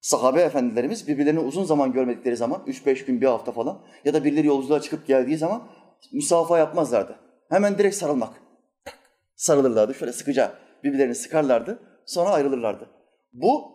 [0.00, 4.24] Sahabe efendilerimiz birbirlerini uzun zaman görmedikleri zaman, üç beş gün, bir hafta falan ya da
[4.24, 5.62] birileri yolculuğa çıkıp geldiği zaman
[6.12, 7.16] musafaha yapmazlardı.
[7.48, 8.32] Hemen direkt sarılmak.
[9.36, 10.52] Sarılırlardı, şöyle sıkıca
[10.84, 12.90] birbirlerini sıkarlardı, sonra ayrılırlardı.
[13.32, 13.72] Bu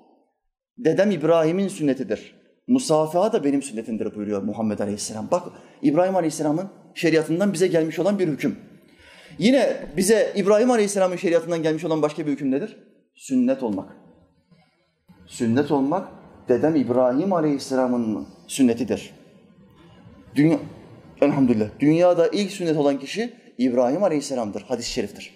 [0.77, 2.35] dedem İbrahim'in sünnetidir.
[2.67, 5.27] Musafaha da benim sünnetimdir buyuruyor Muhammed Aleyhisselam.
[5.31, 5.43] Bak
[5.81, 8.74] İbrahim Aleyhisselam'ın şeriatından bize gelmiş olan bir hüküm.
[9.39, 12.77] Yine bize İbrahim Aleyhisselam'ın şeriatından gelmiş olan başka bir hüküm nedir?
[13.15, 13.89] Sünnet olmak.
[15.27, 16.07] Sünnet olmak
[16.49, 19.13] dedem İbrahim Aleyhisselam'ın sünnetidir.
[20.35, 20.59] Dünya,
[21.21, 21.69] elhamdülillah.
[21.79, 24.61] Dünyada ilk sünnet olan kişi İbrahim Aleyhisselam'dır.
[24.61, 25.33] Hadis-i şeriftir.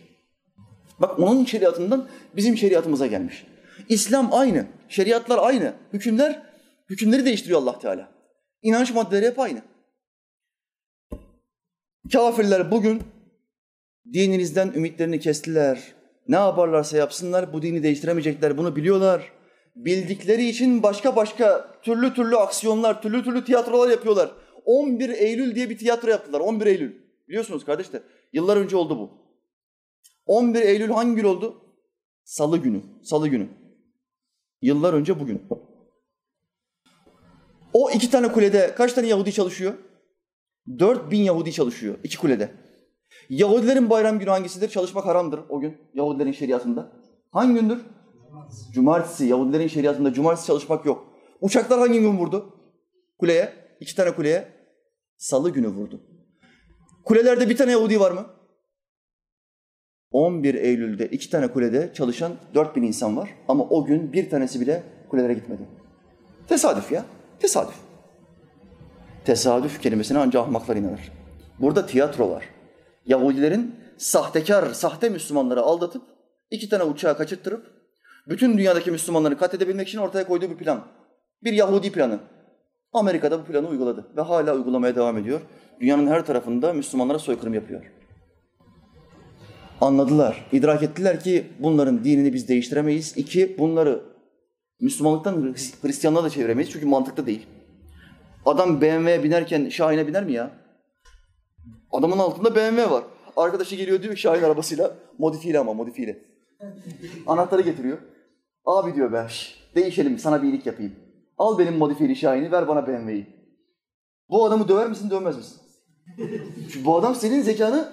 [0.99, 3.45] Bak onun şeriatından bizim şeriatımıza gelmiş.
[3.89, 6.43] İslam aynı, şeriatlar aynı, hükümler,
[6.89, 8.11] hükümleri değiştiriyor Allah Teala.
[8.61, 9.61] İnanç maddeleri hep aynı.
[12.11, 13.01] Kafirler bugün
[14.13, 15.95] dininizden ümitlerini kestiler.
[16.27, 19.31] Ne yaparlarsa yapsınlar bu dini değiştiremeyecekler bunu biliyorlar.
[19.75, 24.31] Bildikleri için başka başka türlü türlü aksiyonlar, türlü türlü tiyatrolar yapıyorlar.
[24.65, 26.39] 11 Eylül diye bir tiyatro yaptılar.
[26.39, 26.95] 11 Eylül.
[27.27, 28.01] Biliyorsunuz kardeşler.
[28.33, 29.11] Yıllar önce oldu bu.
[30.25, 31.61] 11 Eylül hangi gün oldu?
[32.23, 32.81] Salı günü.
[33.03, 33.47] Salı günü.
[34.61, 35.41] Yıllar önce bugün.
[37.73, 39.73] O iki tane kulede kaç tane Yahudi çalışıyor?
[40.79, 42.51] 4000 Yahudi çalışıyor iki kulede.
[43.29, 44.69] Yahudilerin bayram günü hangisidir?
[44.69, 46.91] Çalışmak haramdır o gün Yahudilerin şeriatında.
[47.31, 47.81] Hangi gündür?
[48.73, 49.25] Cumartesi.
[49.25, 51.05] Yahudilerin şeriatında cumartesi çalışmak yok.
[51.41, 52.53] Uçaklar hangi gün vurdu?
[53.19, 53.53] Kuleye.
[53.79, 54.47] iki tane kuleye.
[55.17, 56.01] Salı günü vurdu.
[57.05, 58.25] Kulelerde bir tane Yahudi var mı?
[60.11, 63.29] 11 Eylül'de iki tane kulede çalışan 4000 insan var.
[63.47, 65.61] Ama o gün bir tanesi bile kulelere gitmedi.
[66.47, 67.05] Tesadüf ya.
[67.39, 67.75] Tesadüf.
[69.25, 71.11] Tesadüf kelimesine ancak ahmaklar inanır.
[71.59, 72.43] Burada tiyatro var.
[73.05, 76.01] Yahudilerin sahtekar, sahte Müslümanları aldatıp
[76.51, 77.65] iki tane uçağı kaçırttırıp
[78.27, 80.85] bütün dünyadaki Müslümanları katledebilmek için ortaya koyduğu bir plan.
[81.43, 82.19] Bir Yahudi planı.
[82.93, 85.41] Amerika'da bu planı uyguladı ve hala uygulamaya devam ediyor.
[85.81, 87.81] Dünyanın her tarafında Müslümanlara soykırım yapıyor.
[89.81, 93.17] Anladılar, idrak ettiler ki bunların dinini biz değiştiremeyiz.
[93.17, 94.03] İki, bunları
[94.81, 97.47] Müslümanlıktan Hristiyanlığa da çeviremeyiz çünkü mantıklı değil.
[98.45, 100.51] Adam BMW'ye binerken Şahin'e biner mi ya?
[101.91, 103.03] Adamın altında BMW var.
[103.37, 106.23] Arkadaşı geliyor diyor Şahin arabasıyla, modifiyeli ama modifiyeli.
[107.27, 107.97] Anahtarı getiriyor.
[108.65, 109.27] Abi diyor be,
[109.75, 110.95] değişelim sana bir iyilik yapayım.
[111.37, 113.27] Al benim modifiyeli Şahin'i, ver bana BMW'yi.
[114.29, 115.57] Bu adamı döver misin, dövmez misin?
[116.71, 117.89] Çünkü bu adam senin zekanı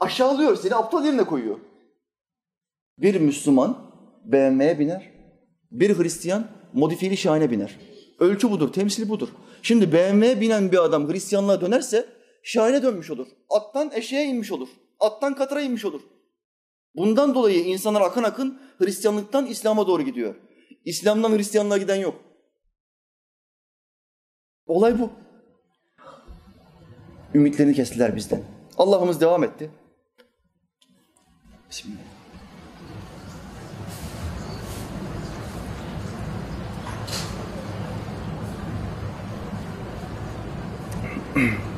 [0.00, 1.58] aşağılıyor, seni aptal yerine koyuyor.
[2.98, 3.78] Bir Müslüman
[4.24, 5.12] BMW'ye biner,
[5.70, 7.78] bir Hristiyan modifiyeli Şahin'e biner.
[8.18, 9.28] Ölçü budur, temsili budur.
[9.62, 12.06] Şimdi BMW'ye binen bir adam Hristiyanlığa dönerse
[12.42, 13.26] Şahin'e dönmüş olur.
[13.50, 14.68] Attan eşeğe inmiş olur.
[15.00, 16.02] Attan katıra inmiş olur.
[16.94, 20.34] Bundan dolayı insanlar akın akın Hristiyanlıktan İslam'a doğru gidiyor.
[20.84, 22.20] İslam'dan Hristiyanlığa giden yok.
[24.66, 25.10] Olay bu.
[27.34, 28.42] Ümitlerini kestiler bizden.
[28.78, 29.70] Allah'ımız devam etti.
[31.70, 31.98] Bismillah.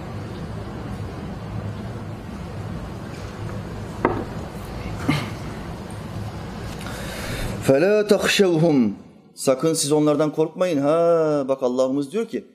[7.67, 8.91] فَلَا تَخْشَوْهُمْ
[9.35, 10.77] Sakın siz onlardan korkmayın.
[10.77, 12.45] Ha bak Allah'ımız diyor ki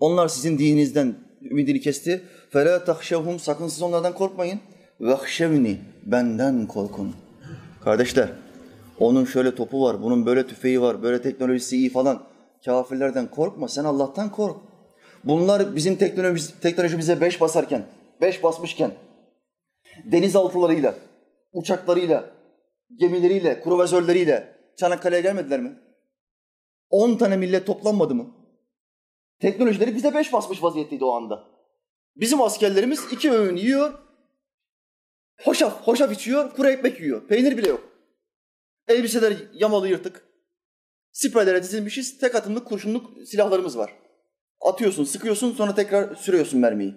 [0.00, 2.22] onlar sizin dininizden ümidini kesti.
[2.52, 4.60] فَلَا تَخْشَوْهُمْ Sakın siz onlardan korkmayın.
[5.00, 7.14] وَخْشَوْنِ Benden korkun.
[7.84, 8.28] Kardeşler
[9.00, 12.22] onun şöyle topu var, bunun böyle tüfeği var, böyle teknolojisi iyi falan.
[12.64, 14.56] Kafirlerden korkma, sen Allah'tan kork.
[15.24, 17.86] Bunlar bizim teknoloji, teknolojimize beş basarken,
[18.20, 18.90] beş basmışken,
[20.04, 20.94] denizaltılarıyla,
[21.52, 22.24] uçaklarıyla,
[22.99, 25.79] gemileriyle, kruvazörleriyle Çanakkale'ye gelmediler mi?
[26.89, 28.35] On tane millet toplanmadı mı?
[29.39, 31.43] Teknolojileri bize beş basmış vaziyetteydi o anda.
[32.15, 33.93] Bizim askerlerimiz iki öğün yiyor,
[35.43, 37.27] hoşaf, hoşaf içiyor, kuru ekmek yiyor.
[37.27, 37.89] Peynir bile yok.
[38.87, 40.25] Elbiseler yamalı yırtık.
[41.11, 43.93] Siperlere dizilmişiz, tek atımlık kurşunluk silahlarımız var.
[44.61, 46.95] Atıyorsun, sıkıyorsun, sonra tekrar sürüyorsun mermiyi.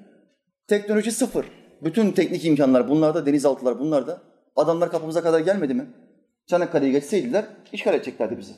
[0.68, 1.46] Teknoloji sıfır.
[1.82, 4.22] Bütün teknik imkanlar bunlarda, denizaltılar bunlarda.
[4.56, 5.86] Adamlar kapımıza kadar gelmedi mi?
[6.46, 8.52] Çanakkale'yi geçseydiler işgal edeceklerdi bizi.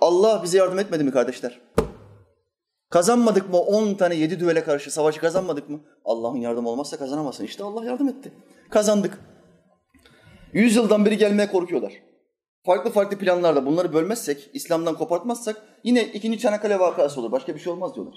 [0.00, 1.60] Allah bize yardım etmedi mi kardeşler?
[2.90, 5.80] Kazanmadık mı 10 tane 7 düvele karşı savaşı kazanmadık mı?
[6.04, 7.44] Allah'ın yardımı olmazsa kazanamazsın.
[7.44, 8.32] İşte Allah yardım etti.
[8.70, 9.18] Kazandık.
[10.52, 11.92] Yüz yıldan beri gelmeye korkuyorlar.
[12.66, 17.32] Farklı farklı planlarla bunları bölmezsek, İslam'dan kopartmazsak yine ikinci Çanakkale vakası olur.
[17.32, 18.14] Başka bir şey olmaz diyorlar.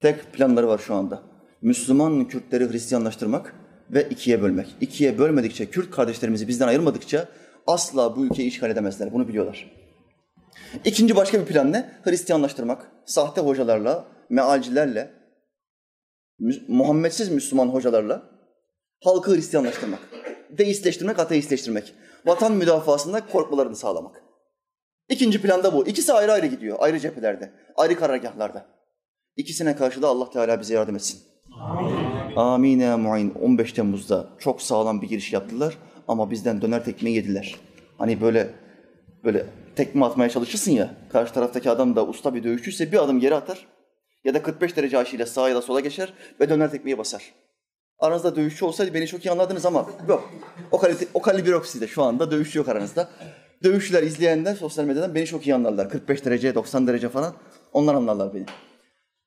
[0.00, 1.22] Tek planları var şu anda.
[1.62, 3.54] Müslüman Kürtleri Hristiyanlaştırmak
[3.92, 4.76] ve ikiye bölmek.
[4.80, 7.28] İkiye bölmedikçe, Kürt kardeşlerimizi bizden ayırmadıkça
[7.66, 9.12] asla bu ülkeyi işgal edemezler.
[9.12, 9.70] Bunu biliyorlar.
[10.84, 11.92] İkinci başka bir plan ne?
[12.04, 12.90] Hristiyanlaştırmak.
[13.06, 15.10] Sahte hocalarla, mealcilerle,
[16.68, 18.22] Muhammedsiz Müslüman hocalarla
[19.04, 20.00] halkı Hristiyanlaştırmak.
[20.50, 21.94] Deistleştirmek, ateistleştirmek.
[22.26, 24.22] Vatan müdafasında korkmalarını sağlamak.
[25.08, 25.86] İkinci planda bu.
[25.86, 26.76] İkisi ayrı ayrı gidiyor.
[26.80, 28.66] Ayrı cephelerde, ayrı karargahlarda.
[29.36, 31.29] İkisine karşı da Allah Teala bize yardım etsin.
[31.60, 32.36] Amin.
[32.36, 33.34] Amin ya muin.
[33.42, 37.56] 15 Temmuz'da çok sağlam bir giriş yaptılar ama bizden döner tekmeyi yediler.
[37.98, 38.50] Hani böyle
[39.24, 39.46] böyle
[39.76, 43.66] tekme atmaya çalışırsın ya, karşı taraftaki adam da usta bir dövüşçüyse bir adım geri atar
[44.24, 47.22] ya da 45 derece açıyla sağa ya da sola geçer ve döner tekmeyi basar.
[47.98, 50.30] Aranızda dövüşçü olsaydı beni çok iyi anladınız ama yok.
[50.70, 52.30] O, kalite, o kalibre yok sizde şu anda.
[52.30, 53.08] Dövüşçü yok aranızda.
[53.64, 55.90] Dövüşçüler, izleyenler sosyal medyadan beni çok iyi anlarlar.
[55.90, 57.34] 45 derece, 90 derece falan.
[57.72, 58.46] Onlar anlarlar beni.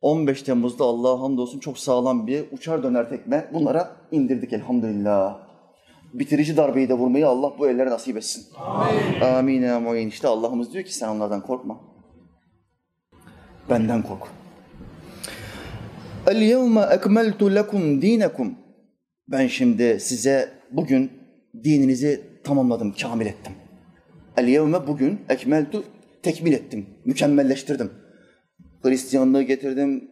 [0.04, 5.38] 15 Temmuz'da Allah'a hamdolsun çok sağlam bir uçar döner tekme bunlara indirdik elhamdülillah.
[6.14, 8.46] Bitirici darbeyi de vurmayı Allah bu ellere nasip etsin.
[9.22, 9.64] Amin.
[9.64, 10.08] Amin.
[10.08, 11.82] İşte Allah'ımız diyor ki sen onlardan korkma.
[13.70, 14.28] Benden kork.
[16.28, 18.56] El yevme ekmeltu lekum dinekum.
[19.28, 21.12] Ben şimdi size bugün
[21.64, 23.54] dininizi tamamladım, kamil ettim.
[24.38, 25.84] El yevme bugün ekmeltu
[26.24, 28.03] tekmil ettim, mükemmelleştirdim.
[28.84, 30.12] Hristiyanlığı getirdim,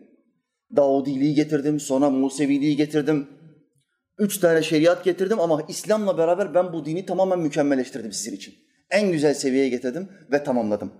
[0.76, 3.28] Davudiliği getirdim, sonra Museviliği getirdim.
[4.18, 8.54] Üç tane şeriat getirdim ama İslam'la beraber ben bu dini tamamen mükemmelleştirdim sizin için.
[8.92, 10.92] En güzel seviyeye getirdim ve tamamladım.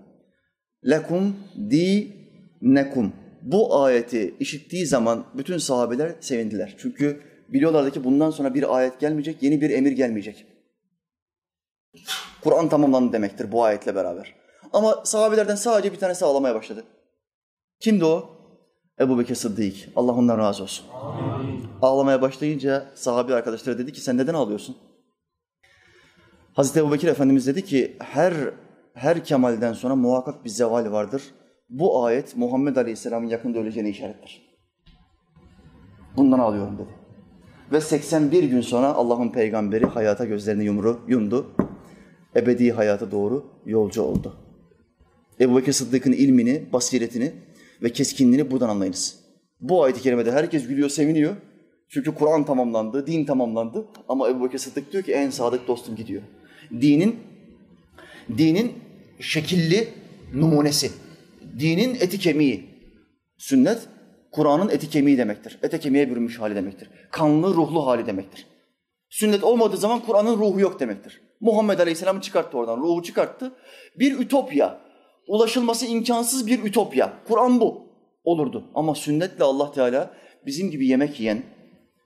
[0.90, 1.36] Lekum
[1.70, 2.16] di
[2.62, 3.12] nekum.
[3.42, 6.74] Bu ayeti işittiği zaman bütün sahabeler sevindiler.
[6.78, 10.46] Çünkü biliyorlardı ki bundan sonra bir ayet gelmeyecek, yeni bir emir gelmeyecek.
[12.42, 14.34] Kur'an tamamlandı demektir bu ayetle beraber.
[14.72, 16.84] Ama sahabelerden sadece bir tanesi ağlamaya başladı.
[17.82, 18.30] Kimdi o?
[19.00, 19.74] Ebu Bekir Sıddık.
[19.96, 20.86] Allah ondan razı olsun.
[20.92, 21.64] Amin.
[21.82, 24.76] Ağlamaya başlayınca sahabi arkadaşları dedi ki sen neden ağlıyorsun?
[26.52, 28.34] Hazreti Ebu Bekir Efendimiz dedi ki her
[28.94, 31.22] her kemalden sonra muhakkak bir zeval vardır.
[31.70, 34.42] Bu ayet Muhammed Aleyhisselam'ın yakında öleceğine işarettir.
[36.16, 36.90] Bundan ağlıyorum dedi.
[37.72, 41.46] Ve 81 gün sonra Allah'ın peygamberi hayata gözlerini yumru, yumdu.
[42.36, 44.36] Ebedi hayata doğru yolcu oldu.
[45.40, 47.32] Ebu Bekir Sıddık'ın ilmini, basiretini
[47.82, 49.18] ve keskinliğini buradan anlayınız.
[49.60, 51.36] Bu ayet-i kerimede herkes gülüyor, seviniyor.
[51.88, 53.86] Çünkü Kur'an tamamlandı, din tamamlandı.
[54.08, 56.22] Ama Ebu Bekir Sıddık diyor ki en sadık dostum gidiyor.
[56.70, 57.16] Dinin,
[58.38, 58.72] dinin
[59.20, 59.88] şekilli
[60.34, 60.90] numunesi.
[61.58, 62.64] Dinin eti kemiği.
[63.38, 63.78] Sünnet,
[64.32, 65.58] Kur'an'ın eti kemiği demektir.
[65.62, 66.88] Ete kemiğe bürünmüş hali demektir.
[67.10, 68.46] Kanlı, ruhlu hali demektir.
[69.10, 71.20] Sünnet olmadığı zaman Kur'an'ın ruhu yok demektir.
[71.40, 73.52] Muhammed Aleyhisselam'ı çıkarttı oradan, ruhu çıkarttı.
[73.98, 74.80] Bir ütopya,
[75.28, 77.12] ulaşılması imkansız bir ütopya.
[77.28, 77.82] Kur'an bu
[78.24, 78.64] olurdu.
[78.74, 80.14] Ama sünnetle Allah Teala
[80.46, 81.42] bizim gibi yemek yiyen,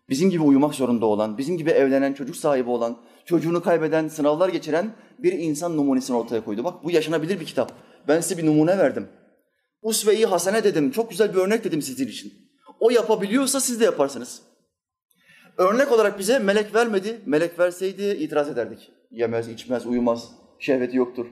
[0.09, 4.91] bizim gibi uyumak zorunda olan, bizim gibi evlenen, çocuk sahibi olan, çocuğunu kaybeden, sınavlar geçiren
[5.19, 6.65] bir insan numunesini ortaya koydu.
[6.65, 7.73] Bak bu yaşanabilir bir kitap.
[8.09, 9.09] Ben size bir numune verdim.
[9.83, 12.33] Usve-i hasene dedim, çok güzel bir örnek dedim sizin için.
[12.81, 14.43] O yapabiliyorsa siz de yaparsınız.
[15.59, 17.21] Örnek olarak bize melek vermedi.
[17.27, 18.91] Melek verseydi itiraz ederdik.
[19.11, 21.27] Yemez, içmez, uyumaz, şehveti yoktur.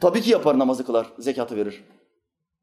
[0.00, 1.84] Tabii ki yapar namazı kılar, zekatı verir.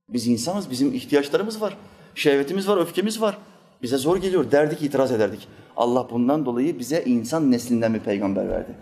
[0.10, 1.78] Biz insanız, bizim ihtiyaçlarımız var.
[2.16, 3.38] Şehvetimiz var, öfkemiz var.
[3.82, 5.48] Bize zor geliyor, derdik, itiraz ederdik.
[5.78, 8.76] Allah bundan dolayı bize insan neslinden bir peygamber verdi.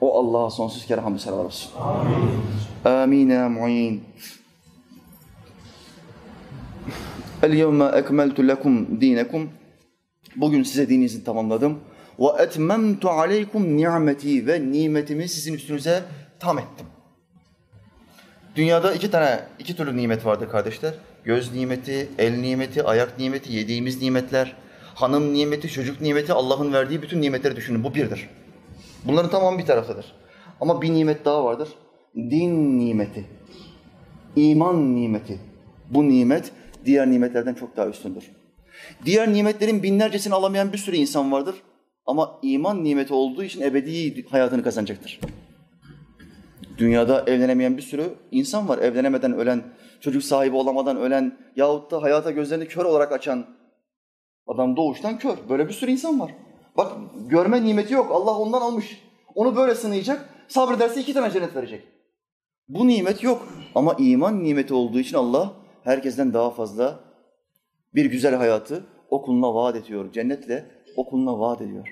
[0.00, 1.72] O Allah'a sonsuz kere hamdü selam olsun.
[2.84, 3.30] Amin.
[3.30, 4.04] Amin mu'in.
[7.42, 9.50] El yevme ekmeltu lekum.
[10.36, 11.78] Bugün size dininizi tamamladım.
[12.18, 16.02] Ve etmemtu aleykum ni'meti ve nimetimi sizin üstünüze
[16.40, 16.86] tam ettim.
[18.56, 20.94] Dünyada iki tane, iki türlü nimet vardır kardeşler.
[21.24, 24.56] Göz nimeti, el nimeti, ayak nimeti, yediğimiz nimetler,
[24.94, 27.84] hanım nimeti, çocuk nimeti, Allah'ın verdiği bütün nimetleri düşünün.
[27.84, 28.28] Bu birdir.
[29.04, 30.12] Bunların tamamı bir taraftadır.
[30.60, 31.68] Ama bir nimet daha vardır.
[32.16, 33.24] Din nimeti,
[34.36, 35.40] iman nimeti.
[35.90, 36.52] Bu nimet
[36.84, 38.30] diğer nimetlerden çok daha üstündür.
[39.04, 41.54] Diğer nimetlerin binlercesini alamayan bir sürü insan vardır.
[42.06, 45.20] Ama iman nimeti olduğu için ebedi hayatını kazanacaktır.
[46.78, 48.78] Dünyada evlenemeyen bir sürü insan var.
[48.78, 49.62] Evlenemeden ölen,
[50.00, 53.46] çocuk sahibi olamadan ölen yahut da hayata gözlerini kör olarak açan
[54.46, 55.36] adam doğuştan kör.
[55.48, 56.34] Böyle bir sürü insan var.
[56.76, 56.92] Bak
[57.28, 58.10] görme nimeti yok.
[58.10, 59.02] Allah ondan almış.
[59.34, 60.28] Onu böyle sınayacak.
[60.48, 61.84] Sabrederse iki tane cennet verecek.
[62.68, 63.48] Bu nimet yok.
[63.74, 65.52] Ama iman nimeti olduğu için Allah
[65.84, 67.00] herkesten daha fazla
[67.94, 70.12] bir güzel hayatı o vaat ediyor.
[70.12, 70.66] Cennetle
[70.96, 71.88] o vaat ediyor.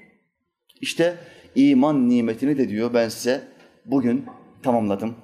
[0.81, 1.17] İşte
[1.55, 3.49] iman nimetini de diyor ben size
[3.85, 4.27] bugün
[4.63, 5.15] tamamladım.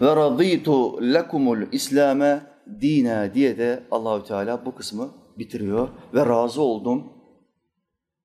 [0.00, 2.40] Ve raditu lekumul İslame
[2.80, 7.04] dine diye de Allahü Teala bu kısmı bitiriyor ve razı oldum.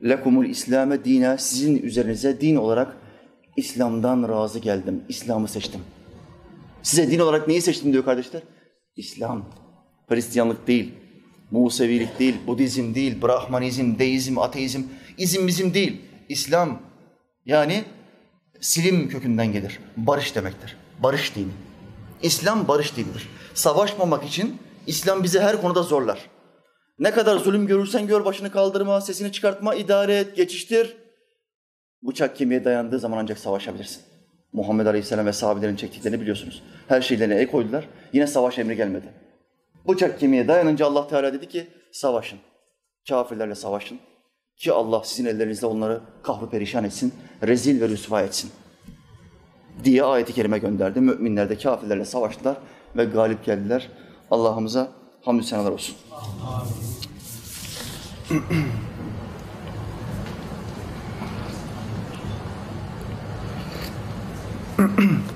[0.04, 2.98] Lekumul İslame dine sizin üzerinize din olarak
[3.58, 5.04] İslam'dan razı geldim.
[5.10, 5.82] İslam'ı seçtim.
[6.84, 8.42] Size din olarak neyi seçtim diyor kardeşler?
[8.96, 9.46] İslam.
[10.08, 10.94] Hristiyanlık değil,
[11.52, 14.82] Musevilik değil, Budizm değil, Brahmanizm, Deizm, Ateizm,
[15.18, 16.02] izim bizim değil.
[16.30, 16.82] İslam
[17.46, 17.84] yani
[18.64, 19.80] silim kökünden gelir.
[19.98, 20.78] Barış demektir.
[21.00, 21.52] Barış dini.
[22.22, 23.30] İslam barış dinidir.
[23.54, 24.58] Savaşmamak için
[24.88, 26.30] İslam bizi her konuda zorlar.
[27.00, 30.98] Ne kadar zulüm görürsen gör başını kaldırma, sesini çıkartma, idare et, geçiştir.
[32.04, 34.02] Bıçak kemiğe dayandığı zaman ancak savaşabilirsin.
[34.54, 36.64] Muhammed Aleyhisselam ve sahabelerin çektiklerini biliyorsunuz.
[36.88, 37.88] Her şeylerine el koydular.
[38.14, 39.06] Yine savaş emri gelmedi.
[39.88, 42.40] Bıçak kemiğe dayanınca Allah Teala dedi ki savaşın.
[43.10, 44.00] Kafirlerle savaşın.
[44.58, 47.14] Ki Allah sizin ellerinizle onları kahru perişan etsin,
[47.48, 48.52] rezil ve rüsva etsin.
[49.84, 51.02] Diye ayeti kerime gönderdi.
[51.02, 52.58] Müminler de kafirlerle savaştılar
[52.98, 53.90] ve galip geldiler.
[54.32, 54.92] Allah'ımıza
[55.22, 55.96] hamdü senalar olsun.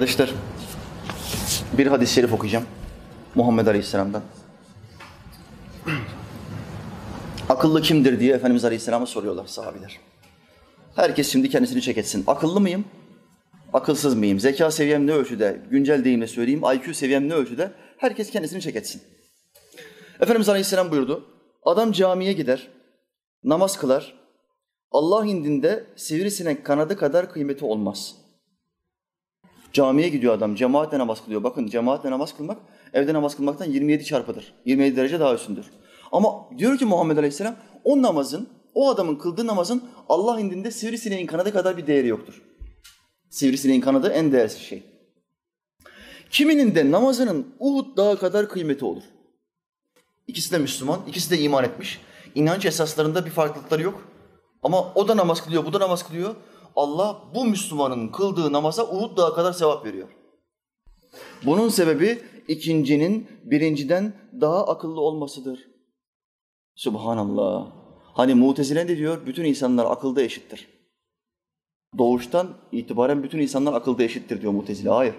[0.00, 0.30] Kardeşler,
[1.78, 2.64] bir hadis-i şerif okuyacağım.
[3.34, 4.22] Muhammed Aleyhisselam'dan.
[7.48, 10.00] Akıllı kimdir diye Efendimiz Aleyhisselam'a soruyorlar sahabiler.
[10.96, 12.24] Herkes şimdi kendisini çek etsin.
[12.26, 12.84] Akıllı mıyım?
[13.72, 14.40] Akılsız mıyım?
[14.40, 15.62] Zeka seviyem ne ölçüde?
[15.70, 16.62] Güncel deyimle söyleyeyim.
[16.74, 17.72] IQ seviyem ne ölçüde?
[17.98, 19.02] Herkes kendisini çek etsin.
[20.20, 21.24] Efendimiz Aleyhisselam buyurdu.
[21.64, 22.68] Adam camiye gider,
[23.44, 24.14] namaz kılar.
[24.90, 28.19] Allah indinde sivrisinek kanadı kadar kıymeti olmaz.''
[29.72, 31.42] Camiye gidiyor adam, cemaatle namaz kılıyor.
[31.42, 32.58] Bakın cemaatle namaz kılmak,
[32.92, 34.52] evde namaz kılmaktan 27 çarpıdır.
[34.64, 35.66] 27 derece daha üstündür.
[36.12, 37.54] Ama diyor ki Muhammed Aleyhisselam,
[37.84, 42.42] o namazın, o adamın kıldığı namazın Allah indinde sivrisineğin kanadı kadar bir değeri yoktur.
[43.30, 44.82] Sivrisineğin kanadı en değersiz şey.
[46.30, 49.02] Kiminin de namazının Uhud dağı kadar kıymeti olur.
[50.28, 52.00] İkisi de Müslüman, ikisi de iman etmiş.
[52.34, 54.02] İnanç esaslarında bir farklılıkları yok.
[54.62, 56.34] Ama o da namaz kılıyor, bu da namaz kılıyor.
[56.76, 60.08] Allah bu Müslümanın kıldığı namaza Uhud dağı kadar sevap veriyor.
[61.46, 65.60] Bunun sebebi ikincinin birinciden daha akıllı olmasıdır.
[66.74, 67.66] Subhanallah.
[68.14, 69.26] Hani Mutezile de diyor?
[69.26, 70.68] Bütün insanlar akılda eşittir.
[71.98, 74.90] Doğuştan itibaren bütün insanlar akılda eşittir diyor Mutezile.
[74.90, 75.14] Hayır.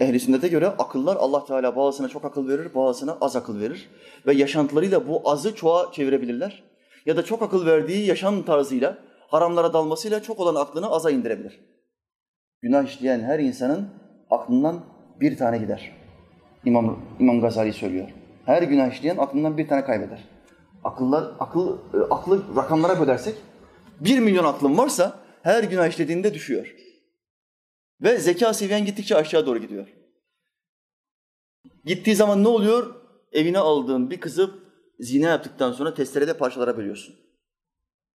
[0.00, 3.88] Ehl-i sünnete göre akıllar Allah Teala bazısına çok akıl verir, bazısına az akıl verir.
[4.26, 6.62] Ve yaşantılarıyla bu azı çoğa çevirebilirler.
[7.06, 8.98] Ya da çok akıl verdiği yaşam tarzıyla,
[9.30, 11.60] haramlara dalmasıyla çok olan aklını aza indirebilir.
[12.62, 13.88] Günah işleyen her insanın
[14.30, 14.84] aklından
[15.20, 15.92] bir tane gider.
[16.64, 18.08] İmam, İmam Gazali söylüyor.
[18.46, 20.28] Her günah işleyen aklından bir tane kaybeder.
[20.84, 23.34] Akıllar, akıl, e, aklı rakamlara bölersek,
[24.00, 26.74] bir milyon aklın varsa her günah işlediğinde düşüyor.
[28.02, 29.88] Ve zeka seviyen gittikçe aşağı doğru gidiyor.
[31.84, 32.94] Gittiği zaman ne oluyor?
[33.32, 34.50] Evine aldığın bir kızı
[35.00, 37.29] zina yaptıktan sonra testerede parçalara bölüyorsun.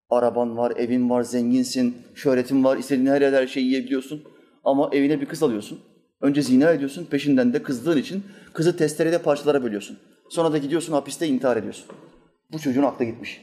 [0.10, 4.24] Araban var, evin var, zenginsin, şöhretin var, istediğin her yerde her şeyi yiyebiliyorsun.
[4.64, 5.80] Ama evine bir kız alıyorsun.
[6.22, 9.98] Önce zina ediyorsun, peşinden de kızdığın için kızı testerede parçalara bölüyorsun.
[10.30, 11.86] Sonra da gidiyorsun hapiste intihar ediyorsun.
[12.52, 13.42] Bu çocuğun aklı gitmiş.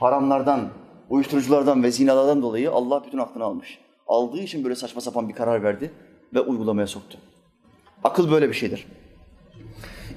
[0.00, 0.68] Haramlardan,
[1.10, 3.78] uyuşturuculardan ve zinalardan dolayı Allah bütün aklını almış.
[4.06, 5.90] Aldığı için böyle saçma sapan bir karar verdi
[6.34, 7.18] ve uygulamaya soktu.
[8.04, 8.86] Akıl böyle bir şeydir.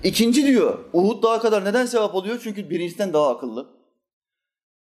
[0.03, 2.39] İkinci diyor, Uhud dağı kadar neden sevap oluyor?
[2.43, 3.67] Çünkü birinciden daha akıllı.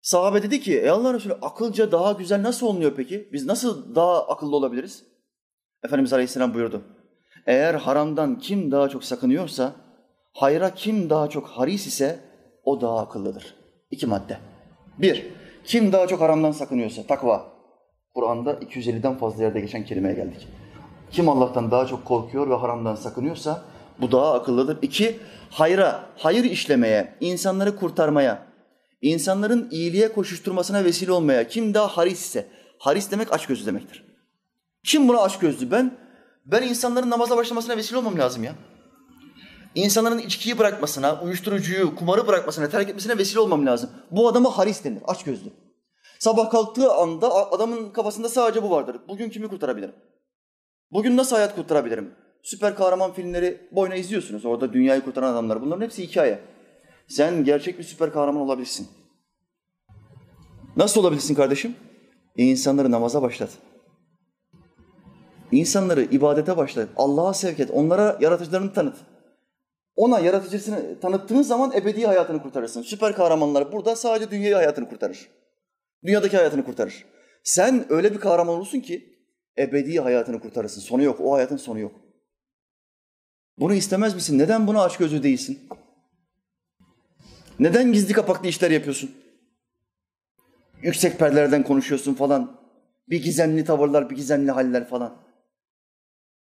[0.08, 3.28] Sahabe dedi ki, ey Allah Resulü akılca daha güzel nasıl olunuyor peki?
[3.32, 5.04] Biz nasıl daha akıllı olabiliriz?
[5.84, 6.82] Efendimiz Aleyhisselam buyurdu.
[7.46, 9.72] Eğer haramdan kim daha çok sakınıyorsa,
[10.32, 12.20] hayra kim daha çok haris ise
[12.64, 13.54] o daha akıllıdır.
[13.90, 14.38] İki madde.
[14.98, 15.26] Bir,
[15.64, 17.52] kim daha çok haramdan sakınıyorsa, takva.
[18.14, 20.48] Kur'an'da 250'den fazla yerde geçen kelimeye geldik.
[21.10, 23.62] Kim Allah'tan daha çok korkuyor ve haramdan sakınıyorsa
[24.00, 24.78] bu daha akıllıdır.
[24.82, 28.47] İki, hayra, hayır işlemeye, insanları kurtarmaya,
[29.02, 34.04] insanların iyiliğe koşuşturmasına vesile olmaya kim daha haris ise, haris demek açgözlü demektir.
[34.84, 35.70] Kim buna açgözlü?
[35.70, 35.98] Ben,
[36.46, 38.54] ben insanların namaza başlamasına vesile olmam lazım ya.
[39.74, 43.90] İnsanların içkiyi bırakmasına, uyuşturucuyu, kumarı bırakmasına, terk etmesine vesile olmam lazım.
[44.10, 45.50] Bu adama haris denir, açgözlü.
[46.18, 48.96] Sabah kalktığı anda adamın kafasında sadece bu vardır.
[49.08, 49.94] Bugün kimi kurtarabilirim?
[50.92, 52.14] Bugün nasıl hayat kurtarabilirim?
[52.42, 54.44] Süper kahraman filmleri boyuna izliyorsunuz.
[54.44, 55.60] Orada dünyayı kurtaran adamlar.
[55.60, 56.40] Bunların hepsi hikaye.
[57.08, 58.88] Sen gerçek bir süper kahraman olabilirsin.
[60.76, 61.76] Nasıl olabilirsin kardeşim?
[62.36, 63.50] İnsanları namaza başlat.
[65.52, 66.88] İnsanları ibadete başlat.
[66.96, 67.70] Allah'a sevk et.
[67.72, 68.96] Onlara yaratıcılarını tanıt.
[69.96, 72.82] Ona yaratıcısını tanıttığın zaman ebedi hayatını kurtarırsın.
[72.82, 75.28] Süper kahramanlar burada sadece dünyayı hayatını kurtarır.
[76.04, 77.04] Dünyadaki hayatını kurtarır.
[77.44, 79.18] Sen öyle bir kahraman olursun ki
[79.58, 80.80] ebedi hayatını kurtarırsın.
[80.80, 81.20] Sonu yok.
[81.20, 81.92] O hayatın sonu yok.
[83.58, 84.38] Bunu istemez misin?
[84.38, 85.68] Neden buna aç gözü değilsin?
[87.58, 89.10] Neden gizli kapaklı işler yapıyorsun?
[90.82, 92.60] Yüksek perdelerden konuşuyorsun falan.
[93.08, 95.16] Bir gizemli tavırlar, bir gizemli haller falan.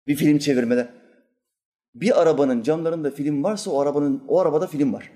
[0.07, 0.87] Bir film çevirmeler.
[1.95, 5.11] Bir arabanın camlarında film varsa o arabanın o arabada film var.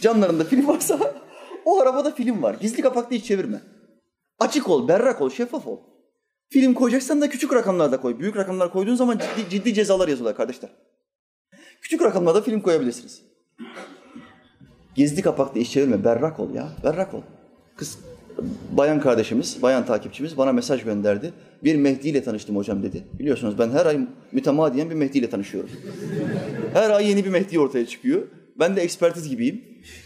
[0.00, 1.14] Camlarında film varsa
[1.64, 2.54] o arabada film var.
[2.60, 3.60] Gizli kapaklı hiç çevirme.
[4.38, 5.78] Açık ol, berrak ol, şeffaf ol.
[6.48, 8.18] Film koyacaksan da küçük rakamlarda koy.
[8.18, 10.70] Büyük rakamlar koyduğun zaman ciddi, ciddi cezalar yazıyorlar kardeşler.
[11.80, 13.22] Küçük rakamlarda film koyabilirsiniz.
[14.94, 17.22] Gizli kapaklı iş çevirme, berrak ol ya, berrak ol.
[17.76, 17.98] Kız,
[18.72, 21.32] bayan kardeşimiz, bayan takipçimiz bana mesaj gönderdi.
[21.64, 23.04] Bir Mehdi ile tanıştım hocam dedi.
[23.18, 24.00] Biliyorsunuz ben her ay
[24.32, 25.70] mütemadiyen bir Mehdi ile tanışıyorum.
[26.72, 28.22] Her ay yeni bir Mehdi ortaya çıkıyor.
[28.58, 29.64] Ben de ekspertiz gibiyim.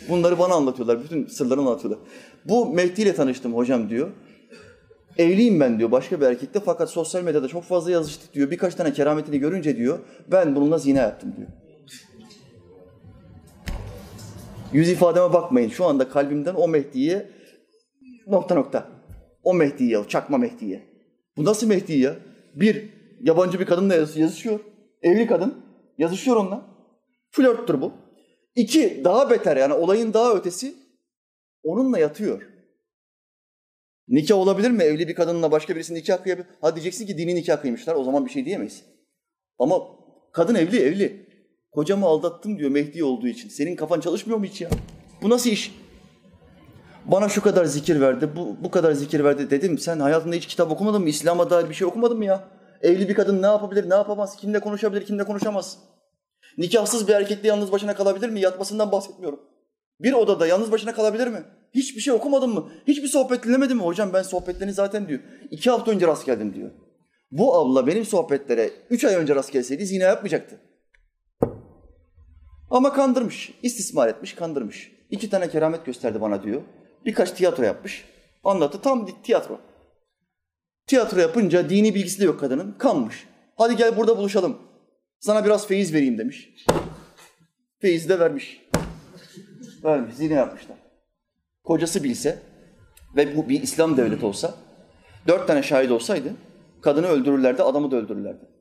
[0.08, 2.04] Bunları bana anlatıyorlar, bütün sırlarını anlatıyorlar.
[2.44, 4.10] Bu Mehdi ile tanıştım hocam diyor.
[5.18, 8.50] Evliyim ben diyor başka bir erkekte fakat sosyal medyada çok fazla yazıştık diyor.
[8.50, 9.98] Birkaç tane kerametini görünce diyor
[10.32, 11.48] ben bununla zina yaptım diyor.
[14.74, 15.68] Yüz ifademe bakmayın.
[15.68, 17.30] Şu anda kalbimden o Mehdi'ye
[18.26, 18.88] nokta nokta.
[19.42, 20.82] O Mehdi'ye, o çakma Mehdi'ye.
[21.36, 22.16] Bu nasıl Mehdi ya?
[22.54, 24.60] Bir, yabancı bir kadınla yazışıyor.
[25.02, 25.64] Evli kadın.
[25.98, 26.66] Yazışıyor onunla.
[27.30, 27.92] Flörttür bu.
[28.54, 30.74] İki, daha beter yani olayın daha ötesi.
[31.62, 32.42] Onunla yatıyor.
[34.08, 34.82] Nikah olabilir mi?
[34.82, 36.46] Evli bir kadınla başka birisi nikah kıyabilir.
[36.60, 37.94] Ha diyeceksin ki dini nikah kıymışlar.
[37.94, 38.84] O zaman bir şey diyemeyiz.
[39.58, 39.80] Ama
[40.32, 41.23] kadın evli, evli.
[41.74, 43.48] Kocamı aldattım diyor Mehdi olduğu için.
[43.48, 44.70] Senin kafan çalışmıyor mu hiç ya?
[45.22, 45.74] Bu nasıl iş?
[47.04, 49.78] Bana şu kadar zikir verdi, bu, bu kadar zikir verdi dedim.
[49.78, 51.08] Sen hayatında hiç kitap okumadın mı?
[51.08, 52.48] İslam'a dair bir şey okumadın mı ya?
[52.82, 54.36] Evli bir kadın ne yapabilir, ne yapamaz?
[54.36, 55.78] Kimle konuşabilir, kimle konuşamaz?
[56.58, 58.40] Nikahsız bir erkekle yalnız başına kalabilir mi?
[58.40, 59.40] Yatmasından bahsetmiyorum.
[60.00, 61.44] Bir odada yalnız başına kalabilir mi?
[61.74, 62.68] Hiçbir şey okumadın mı?
[62.86, 63.82] Hiçbir sohbet dinlemedin mi?
[63.82, 65.20] Hocam ben sohbetlerini zaten diyor.
[65.50, 66.70] İki hafta önce rast geldim diyor.
[67.30, 70.60] Bu abla benim sohbetlere üç ay önce rast gelseydi zina yapmayacaktı.
[72.70, 74.92] Ama kandırmış, istismar etmiş, kandırmış.
[75.10, 76.62] İki tane keramet gösterdi bana diyor.
[77.04, 78.04] Birkaç tiyatro yapmış.
[78.44, 79.60] Anlattı tam tiyatro.
[80.86, 82.72] Tiyatro yapınca dini bilgisi de yok kadının.
[82.78, 83.26] Kanmış.
[83.56, 84.58] Hadi gel burada buluşalım.
[85.20, 86.54] Sana biraz feyiz vereyim demiş.
[87.80, 88.60] Feyiz de vermiş.
[89.84, 90.76] Vermiş, zine yapmışlar.
[91.64, 92.38] Kocası bilse
[93.16, 94.54] ve bu bir İslam devleti olsa,
[95.28, 96.32] dört tane şahit olsaydı,
[96.82, 98.53] kadını öldürürlerdi, adamı da öldürürlerdi.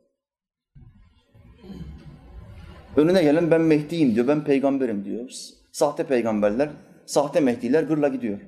[2.97, 5.29] Önüne gelen ben Mehdi'yim diyor, ben peygamberim diyor.
[5.71, 6.69] Sahte peygamberler,
[7.05, 8.39] sahte Mehdiler gırla gidiyor.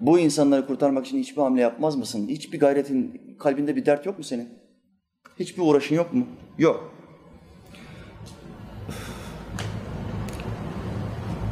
[0.00, 2.28] Bu insanları kurtarmak için hiçbir hamle yapmaz mısın?
[2.28, 4.48] Hiçbir gayretin, kalbinde bir dert yok mu senin?
[5.38, 6.26] Hiçbir uğraşın yok mu?
[6.58, 6.92] Yok.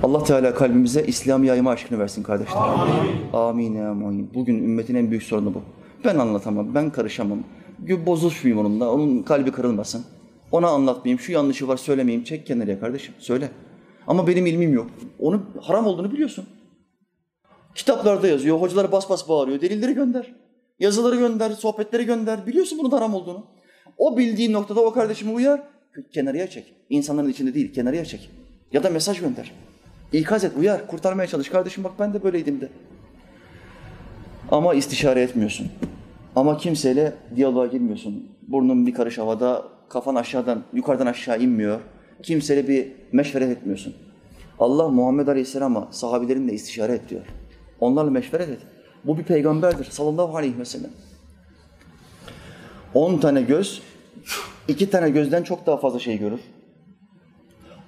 [0.02, 2.56] Allah Teala kalbimize İslam yayma aşkını versin kardeşler.
[2.56, 3.32] Amin.
[3.32, 4.30] Amin amin.
[4.34, 5.62] Bugün ümmetin en büyük sorunu bu.
[6.04, 7.38] Ben anlatamam, ben karışamam.
[8.06, 10.04] Bozuşmayayım onunla, onun kalbi kırılmasın.
[10.52, 12.24] Ona anlatmayayım, şu yanlışı var söylemeyeyim.
[12.24, 13.50] Çek kenara kardeşim, söyle.
[14.06, 14.90] Ama benim ilmim yok.
[15.18, 16.46] Onu haram olduğunu biliyorsun.
[17.74, 19.60] Kitaplarda yazıyor, hocalar bas bas bağırıyor.
[19.60, 20.34] Delilleri gönder.
[20.78, 22.46] Yazıları gönder, sohbetleri gönder.
[22.46, 23.46] Biliyorsun bunun haram olduğunu.
[23.98, 25.62] O bildiğin noktada o kardeşimi uyar,
[26.14, 26.74] kenarıya çek.
[26.90, 28.30] İnsanların içinde değil, kenarıya çek.
[28.72, 29.52] Ya da mesaj gönder.
[30.12, 31.48] İkaz et, uyar, kurtarmaya çalış.
[31.48, 32.68] Kardeşim bak ben de böyleydim de.
[34.50, 35.66] Ama istişare etmiyorsun.
[36.36, 38.28] Ama kimseyle diyaloğa girmiyorsun.
[38.42, 41.80] Burnun bir karış havada, kafan aşağıdan, yukarıdan aşağı inmiyor.
[42.22, 43.94] Kimseyle bir meşveret etmiyorsun.
[44.58, 47.26] Allah Muhammed Aleyhisselam'a sahabilerinle istişare et diyor.
[47.80, 48.60] Onlarla meşveret et.
[49.04, 50.90] Bu bir peygamberdir sallallahu aleyhi ve sellem.
[52.94, 53.82] On tane göz,
[54.68, 56.40] iki tane gözden çok daha fazla şey görür.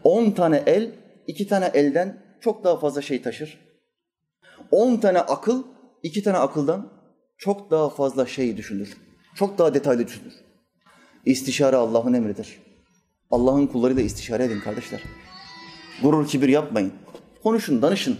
[0.04, 0.90] On tane el,
[1.26, 3.58] iki tane elden çok daha fazla şey taşır.
[4.70, 5.62] On tane akıl,
[6.02, 6.88] iki tane akıldan
[7.38, 8.96] çok daha fazla şey düşünür.
[9.34, 10.32] Çok daha detaylı düşünür.
[11.24, 12.58] İstişare Allah'ın emridir.
[13.30, 15.02] Allah'ın kullarıyla istişare edin kardeşler.
[16.02, 16.92] Gurur kibir yapmayın.
[17.42, 18.16] Konuşun, danışın.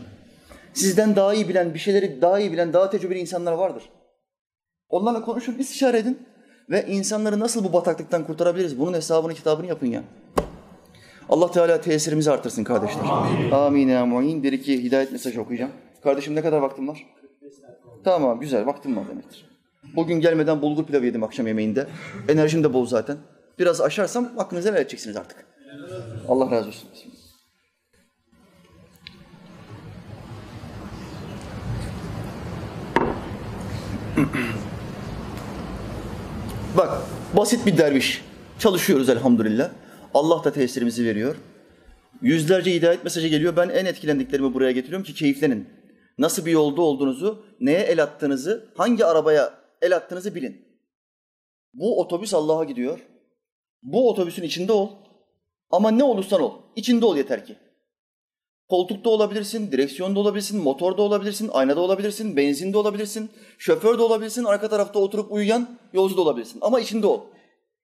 [0.74, 3.90] Sizden daha iyi bilen, bir şeyleri daha iyi bilen, daha tecrübeli insanlar vardır.
[4.88, 6.18] Onlarla konuşun, istişare edin.
[6.70, 8.78] Ve insanları nasıl bu bataklıktan kurtarabiliriz?
[8.78, 10.04] Bunun hesabını, kitabını yapın ya.
[11.28, 13.04] Allah Teala tesirimizi artırsın kardeşler.
[13.04, 13.50] Amin.
[13.50, 14.42] Amin ya mu'in.
[14.42, 15.72] Bir iki hidayet mesajı okuyacağım.
[16.02, 17.06] Kardeşim ne kadar vaktim var?
[18.04, 19.51] Tamam güzel vaktim var demektir.
[19.96, 21.86] Bugün gelmeden bulgur pilavı yedim akşam yemeğinde.
[22.28, 23.16] Enerjim de bol zaten.
[23.58, 25.46] Biraz aşarsam aklınıza vereceksiniz artık.
[26.28, 26.88] Allah razı olsun.
[36.76, 36.98] Bak
[37.36, 38.24] basit bir derviş.
[38.58, 39.70] Çalışıyoruz elhamdülillah.
[40.14, 41.36] Allah da tesirimizi veriyor.
[42.22, 43.56] Yüzlerce hidayet mesajı geliyor.
[43.56, 45.68] Ben en etkilendiklerimi buraya getiriyorum ki keyiflenin.
[46.18, 50.72] Nasıl bir yolda olduğunuzu, neye el attığınızı, hangi arabaya el attığınızı bilin.
[51.74, 53.06] Bu otobüs Allah'a gidiyor.
[53.82, 54.90] Bu otobüsün içinde ol.
[55.70, 56.52] Ama ne olursan ol.
[56.76, 57.56] İçinde ol yeter ki.
[58.68, 64.98] Koltukta olabilirsin, direksiyonda olabilirsin, motorda olabilirsin, aynada olabilirsin, benzinde olabilirsin, şoför de olabilirsin, arka tarafta
[64.98, 66.58] oturup uyuyan yolcu da olabilirsin.
[66.60, 67.20] Ama içinde ol.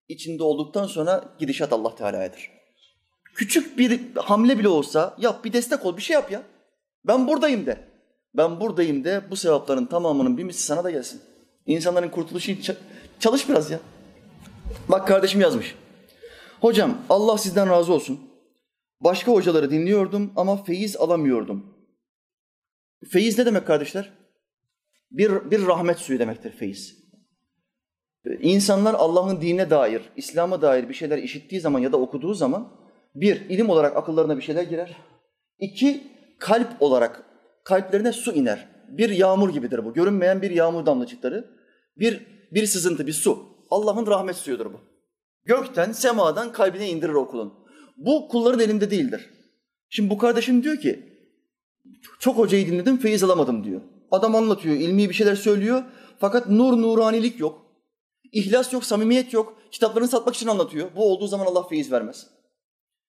[0.09, 2.51] İçinde olduktan sonra gidişat Allah Teala'yadır.
[3.35, 6.43] Küçük bir hamle bile olsa yap, bir destek ol, bir şey yap ya.
[7.05, 7.89] Ben buradayım de.
[8.35, 11.21] Ben buradayım de bu sevapların tamamının bir misli sana da gelsin.
[11.69, 12.77] İnsanların kurtuluşu için
[13.19, 13.81] çalış biraz ya.
[14.89, 15.75] Bak kardeşim yazmış.
[16.61, 18.21] Hocam Allah sizden razı olsun.
[19.01, 21.75] Başka hocaları dinliyordum ama feyiz alamıyordum.
[23.09, 24.13] Feyiz ne demek kardeşler?
[25.11, 26.99] Bir, bir rahmet suyu demektir feyiz.
[28.41, 32.73] İnsanlar Allah'ın dinine dair, İslam'a dair bir şeyler işittiği zaman ya da okuduğu zaman
[33.15, 34.97] bir, ilim olarak akıllarına bir şeyler girer.
[35.59, 36.03] İki,
[36.39, 37.25] kalp olarak
[37.65, 38.69] kalplerine su iner.
[38.89, 39.95] Bir yağmur gibidir bu.
[39.95, 41.58] Görünmeyen bir yağmur damlacıkları.
[41.99, 43.47] Bir, bir sızıntı, bir su.
[43.71, 44.81] Allah'ın rahmet suyudur bu.
[45.45, 47.55] Gökten, semadan kalbine indirir o kulun.
[47.97, 49.31] Bu kulların elinde değildir.
[49.89, 51.19] Şimdi bu kardeşim diyor ki,
[52.19, 53.81] çok hocayı dinledim, feyiz alamadım diyor.
[54.11, 55.83] Adam anlatıyor, ilmi bir şeyler söylüyor.
[56.19, 57.67] Fakat nur, nuranilik yok.
[58.33, 59.63] İhlas yok, samimiyet yok.
[59.71, 60.91] Kitaplarını satmak için anlatıyor.
[60.97, 62.27] Bu olduğu zaman Allah feyiz vermez.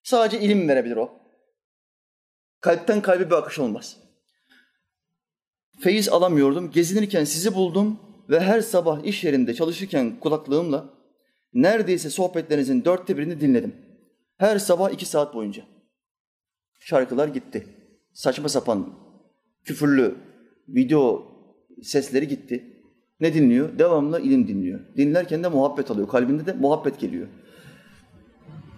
[0.04, 1.12] Sadece ilim verebilir o.
[2.62, 3.98] Kalpten kalbe bir akış olmaz.
[5.80, 6.72] Feyiz alamıyordum.
[6.72, 8.00] Gezinirken sizi buldum
[8.30, 10.94] ve her sabah iş yerinde çalışırken kulaklığımla
[11.54, 13.76] neredeyse sohbetlerinizin dörtte birini dinledim.
[14.38, 15.64] Her sabah iki saat boyunca.
[16.80, 17.68] Şarkılar gitti.
[18.14, 18.94] Saçma sapan
[19.64, 20.16] küfürlü
[20.68, 21.28] video
[21.84, 22.84] sesleri gitti.
[23.20, 23.80] Ne dinliyor?
[23.80, 24.80] Devamlı ilim dinliyor.
[24.98, 26.08] Dinlerken de muhabbet alıyor.
[26.08, 27.28] Kalbinde de muhabbet geliyor.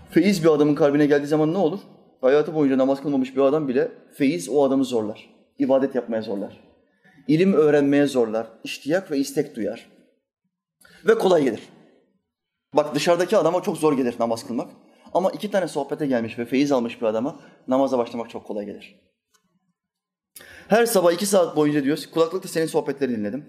[0.10, 1.80] Feyiz bir adamın kalbine geldiği zaman ne olur?
[2.22, 5.30] Hayatı boyunca namaz kılmamış bir adam bile feyiz o adamı zorlar.
[5.60, 6.71] İbadet yapmaya zorlar.
[7.28, 8.48] İlim öğrenmeye zorlar.
[8.64, 9.90] İştiyak ve istek duyar.
[11.08, 11.62] Ve kolay gelir.
[12.74, 14.72] Bak dışarıdaki adama çok zor gelir namaz kılmak.
[15.14, 18.96] Ama iki tane sohbete gelmiş ve feyiz almış bir adama namaza başlamak çok kolay gelir.
[20.68, 23.46] Her sabah iki saat boyunca diyor, kulaklıkta senin sohbetleri dinledim.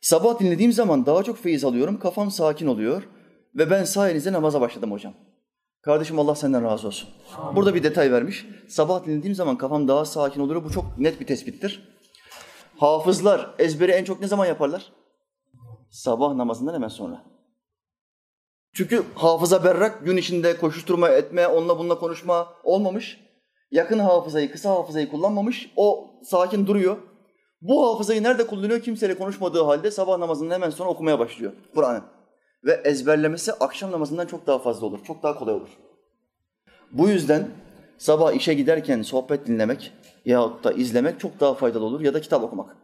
[0.00, 3.02] Sabah dinlediğim zaman daha çok feyiz alıyorum, kafam sakin oluyor
[3.54, 5.14] Ve ben sayenizde namaza başladım hocam.
[5.82, 7.08] Kardeşim Allah senden razı olsun.
[7.54, 8.46] Burada bir detay vermiş.
[8.68, 10.64] Sabah dinlediğim zaman kafam daha sakin oluyor.
[10.64, 11.95] Bu çok net bir tespittir.
[12.78, 14.92] Hafızlar ezberi en çok ne zaman yaparlar?
[15.90, 17.24] Sabah namazından hemen sonra.
[18.72, 23.20] Çünkü hafıza berrak, gün içinde koşuşturma etme, onunla bununla konuşma olmamış.
[23.70, 25.72] Yakın hafızayı, kısa hafızayı kullanmamış.
[25.76, 26.96] O sakin duruyor.
[27.62, 28.80] Bu hafızayı nerede kullanıyor?
[28.80, 32.02] Kimseyle konuşmadığı halde sabah namazından hemen sonra okumaya başlıyor Kur'an'ı.
[32.64, 35.68] Ve ezberlemesi akşam namazından çok daha fazla olur, çok daha kolay olur.
[36.92, 37.48] Bu yüzden
[37.98, 39.92] sabah işe giderken sohbet dinlemek
[40.26, 42.76] yahut da izlemek çok daha faydalı olur ya da kitap okumak.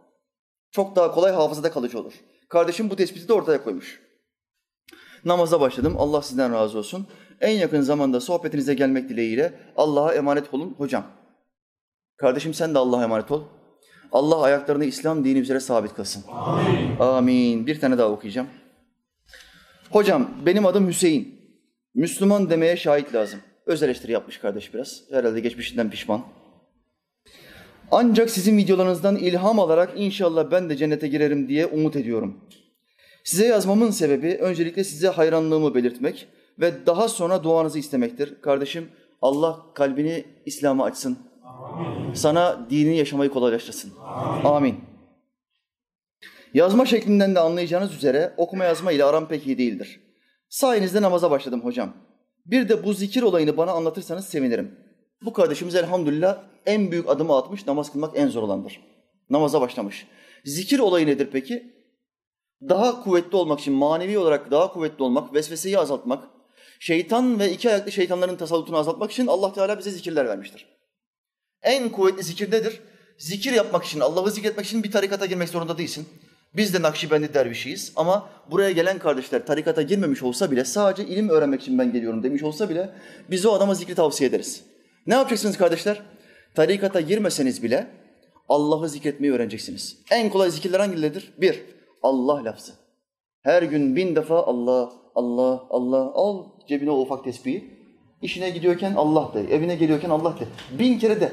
[0.70, 2.12] Çok daha kolay hafızada kalıcı olur.
[2.49, 4.01] Kardeşim bu tespiti de ortaya koymuş.
[5.24, 5.95] Namaza başladım.
[5.99, 7.07] Allah sizden razı olsun.
[7.40, 11.05] En yakın zamanda sohbetinize gelmek dileğiyle Allah'a emanet olun hocam.
[12.16, 13.43] Kardeşim sen de Allah'a emanet ol.
[14.12, 16.24] Allah ayaklarını İslam dini üzere sabit kılsın.
[16.32, 16.99] Amin.
[17.01, 17.66] Amin.
[17.66, 18.47] Bir tane daha okuyacağım.
[19.90, 21.43] Hocam benim adım Hüseyin.
[21.95, 23.40] Müslüman demeye şahit lazım.
[23.66, 25.03] Öz eleştiri yapmış kardeş biraz.
[25.11, 26.22] Herhalde geçmişinden pişman.
[27.95, 32.40] Ancak sizin videolarınızdan ilham alarak inşallah ben de cennete girerim diye umut ediyorum.
[33.24, 36.28] Size yazmamın sebebi öncelikle size hayranlığımı belirtmek
[36.61, 38.40] ve daha sonra duanızı istemektir.
[38.43, 38.88] Kardeşim
[39.22, 41.18] Allah kalbini İslam'a açsın.
[41.45, 42.14] Amin.
[42.14, 43.93] Sana dini yaşamayı kolaylaştırsın.
[44.05, 44.45] Amin.
[44.45, 44.80] Amin.
[46.55, 50.01] Yazma şeklinden de anlayacağınız üzere okuma yazma ile aram pek iyi değildir.
[50.49, 51.93] Sayenizde namaza başladım hocam.
[52.47, 54.82] Bir de bu zikir olayını bana anlatırsanız sevinirim.
[55.25, 58.81] Bu kardeşimiz elhamdülillah en büyük adımı atmış, namaz kılmak en zor olandır.
[59.31, 60.07] Namaza başlamış.
[60.45, 61.73] Zikir olayı nedir peki?
[62.68, 66.25] Daha kuvvetli olmak için, manevi olarak daha kuvvetli olmak, vesveseyi azaltmak,
[66.81, 70.66] şeytan ve iki ayaklı şeytanların tasallutunu azaltmak için Allah Teala bize zikirler vermiştir.
[71.62, 72.81] En kuvvetli zikir nedir?
[73.18, 76.09] Zikir yapmak için, Allah'ı zikretmek için bir tarikata girmek zorunda değilsin.
[76.57, 81.62] Biz de Nakşibendi dervişiyiz ama buraya gelen kardeşler tarikata girmemiş olsa bile sadece ilim öğrenmek
[81.62, 82.91] için ben geliyorum demiş olsa bile
[83.31, 84.72] biz o adama zikri tavsiye ederiz.
[85.07, 86.03] Ne yapacaksınız kardeşler?
[86.55, 87.87] Tarikata girmeseniz bile
[88.49, 89.99] Allah'ı zikretmeyi öğreneceksiniz.
[90.11, 91.33] En kolay zikirler hangileridir?
[91.39, 91.63] Bir,
[92.03, 92.73] Allah lafzı.
[93.43, 96.13] Her gün bin defa Allah, Allah, Allah.
[96.15, 97.83] Al cebine o ufak tesbihi.
[98.23, 100.47] İşine gidiyorken Allah de, evine geliyorken Allah de.
[100.79, 101.33] Bin kere de.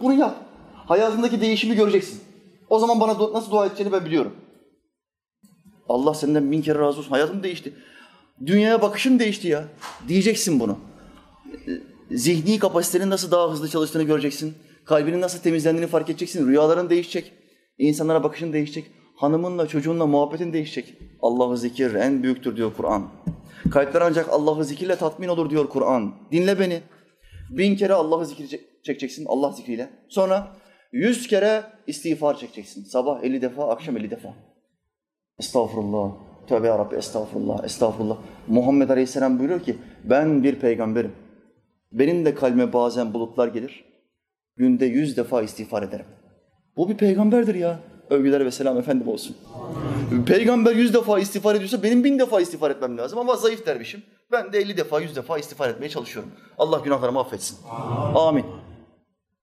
[0.00, 0.36] Bunu yap.
[0.74, 2.20] Hayatındaki değişimi göreceksin.
[2.70, 4.36] O zaman bana nasıl dua edeceğini ben biliyorum.
[5.88, 7.10] Allah senden bin kere razı olsun.
[7.10, 7.72] Hayatım değişti.
[8.46, 9.64] Dünyaya bakışım değişti ya.
[10.08, 10.78] Diyeceksin bunu.
[12.10, 14.54] Zihni kapasitenin nasıl daha hızlı çalıştığını göreceksin.
[14.84, 16.48] Kalbinin nasıl temizlendiğini fark edeceksin.
[16.48, 17.32] Rüyaların değişecek.
[17.78, 18.90] İnsanlara bakışın değişecek.
[19.16, 20.94] Hanımınla, çocuğunla muhabbetin değişecek.
[21.22, 23.08] Allah'ı zikir en büyüktür diyor Kur'an.
[23.70, 26.14] Kalpler ancak Allah'ı zikirle tatmin olur diyor Kur'an.
[26.32, 26.80] Dinle beni.
[27.50, 29.90] Bin kere Allah'ı zikir çekeceksin Allah zikriyle.
[30.08, 30.56] Sonra
[30.92, 32.84] yüz kere istiğfar çekeceksin.
[32.84, 34.34] Sabah elli defa, akşam elli defa.
[35.38, 36.12] Estağfurullah.
[36.46, 38.16] Tövbe ya Rabbi estağfurullah, estağfurullah.
[38.46, 41.12] Muhammed Aleyhisselam buyuruyor ki ben bir peygamberim.
[41.92, 43.84] Benim de kalbime bazen bulutlar gelir.
[44.56, 46.06] Günde yüz defa istiğfar ederim.
[46.76, 47.80] Bu bir peygamberdir ya.
[48.10, 49.36] Övgüler ve selam efendim olsun.
[50.26, 54.02] Peygamber yüz defa istiğfar ediyorsa benim bin defa istiğfar etmem lazım ama zayıf dervişim.
[54.32, 56.32] Ben de elli defa, yüz defa istiğfar etmeye çalışıyorum.
[56.58, 57.58] Allah günahlarımı affetsin.
[58.14, 58.46] Amin.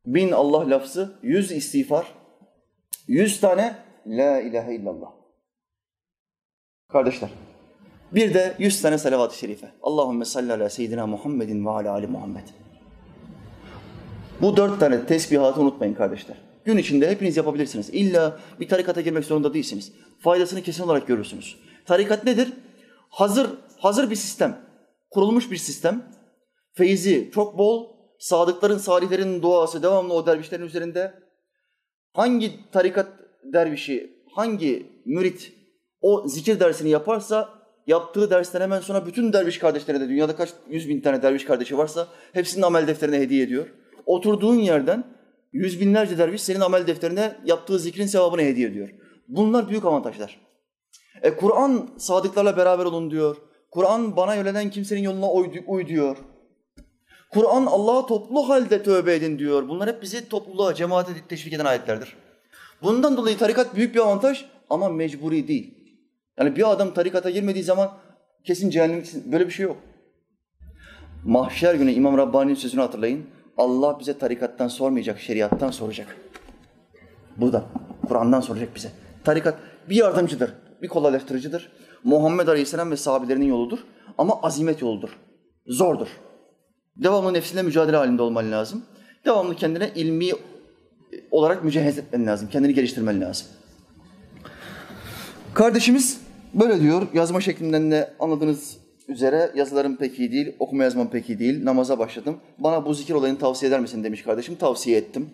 [0.05, 2.05] Bin Allah lafzı, yüz istiğfar,
[3.07, 3.75] yüz tane
[4.07, 5.11] La ilahe illallah.
[6.91, 7.29] Kardeşler,
[8.11, 9.71] bir de yüz tane salavat-ı şerife.
[9.83, 12.43] Allahümme salli ala seyyidina Muhammedin ve ala ali Muhammed.
[14.41, 16.37] Bu dört tane tesbihatı unutmayın kardeşler.
[16.65, 17.89] Gün içinde hepiniz yapabilirsiniz.
[17.89, 19.91] İlla bir tarikata girmek zorunda değilsiniz.
[20.19, 21.59] Faydasını kesin olarak görürsünüz.
[21.85, 22.53] Tarikat nedir?
[23.09, 24.57] Hazır, hazır bir sistem.
[25.09, 26.03] Kurulmuş bir sistem.
[26.73, 27.95] Feyzi çok bol.
[28.19, 31.13] Sadıkların, salihlerin duası devamlı o dervişlerin üzerinde.
[32.13, 33.07] Hangi tarikat
[33.53, 35.53] dervişi, hangi mürit
[36.01, 37.49] o zikir dersini yaparsa
[37.87, 41.77] yaptığı dersten hemen sonra bütün derviş kardeşlerine de dünyada kaç yüz bin tane derviş kardeşi
[41.77, 43.67] varsa hepsinin amel defterine hediye ediyor.
[44.05, 45.03] Oturduğun yerden
[45.53, 48.89] yüz binlerce derviş senin amel defterine yaptığı zikrin sevabını hediye ediyor.
[49.27, 50.39] Bunlar büyük avantajlar.
[51.21, 53.37] E Kur'an sadıklarla beraber olun diyor.
[53.71, 56.17] Kur'an bana yönelen kimsenin yoluna uy, uy diyor.
[57.29, 59.69] Kur'an Allah'a toplu halde tövbe edin diyor.
[59.69, 62.15] Bunlar hep bizi topluluğa, cemaate teşvik eden ayetlerdir.
[62.81, 65.84] Bundan dolayı tarikat büyük bir avantaj ama mecburi değil.
[66.39, 67.91] Yani bir adam tarikata girmediği zaman
[68.43, 69.77] kesin cehennem böyle bir şey yok.
[71.25, 73.25] Mahşer günü İmam Rabbani'nin sözünü hatırlayın.
[73.57, 76.17] Allah bize tarikattan sormayacak, şeriattan soracak.
[77.37, 77.65] Bu da
[78.07, 78.91] Kur'an'dan soracak bize.
[79.23, 79.59] Tarikat
[79.89, 81.71] bir yardımcıdır, bir kolaylaştırıcıdır.
[82.03, 83.79] Muhammed Aleyhisselam ve sahabelerinin yoludur
[84.17, 85.17] ama azimet yoludur.
[85.67, 86.07] Zordur.
[86.95, 88.85] Devamlı nefsinle mücadele halinde olman lazım.
[89.25, 90.29] Devamlı kendine ilmi
[91.31, 92.49] olarak mücehhez etmen lazım.
[92.49, 93.47] Kendini geliştirmen lazım.
[95.53, 96.24] Kardeşimiz
[96.59, 97.07] böyle diyor.
[97.13, 98.77] Yazma şeklinden de anladığınız
[99.07, 102.37] üzere yazılarım pek iyi değil, okuma yazmam pek iyi değil, namaza başladım.
[102.57, 105.29] Bana bu zikir olayını tavsiye eder misin demiş kardeşim, tavsiye ettim.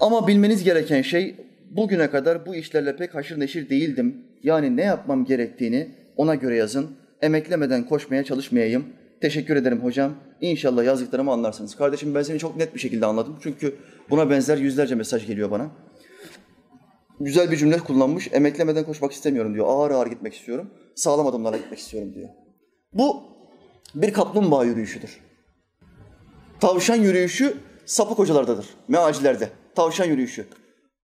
[0.00, 1.36] Ama bilmeniz gereken şey,
[1.70, 4.24] bugüne kadar bu işlerle pek haşır neşir değildim.
[4.42, 6.90] Yani ne yapmam gerektiğini ona göre yazın.
[7.22, 8.84] Emeklemeden koşmaya çalışmayayım.
[9.20, 10.12] Teşekkür ederim hocam.
[10.40, 11.74] İnşallah yazdıklarımı anlarsınız.
[11.74, 13.38] Kardeşim ben seni çok net bir şekilde anladım.
[13.42, 13.74] Çünkü
[14.10, 15.70] buna benzer yüzlerce mesaj geliyor bana.
[17.20, 18.28] Güzel bir cümle kullanmış.
[18.32, 19.66] Emeklemeden koşmak istemiyorum diyor.
[19.68, 20.70] Ağır ağır gitmek istiyorum.
[20.94, 22.28] Sağlam adımlarla gitmek istiyorum diyor.
[22.92, 23.22] Bu
[23.94, 25.20] bir kaplumbağa yürüyüşüdür.
[26.60, 27.56] Tavşan yürüyüşü
[27.86, 28.66] sapık hocalardadır.
[28.88, 29.48] Mealcilerde.
[29.74, 30.46] Tavşan yürüyüşü.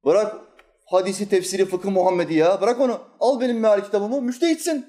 [0.04, 0.36] Bırak
[0.86, 2.60] hadisi, tefsiri, fıkıh Muhammed'i ya.
[2.60, 3.00] Bırak onu.
[3.20, 4.20] Al benim meal kitabımı.
[4.20, 4.86] Müştehitsin.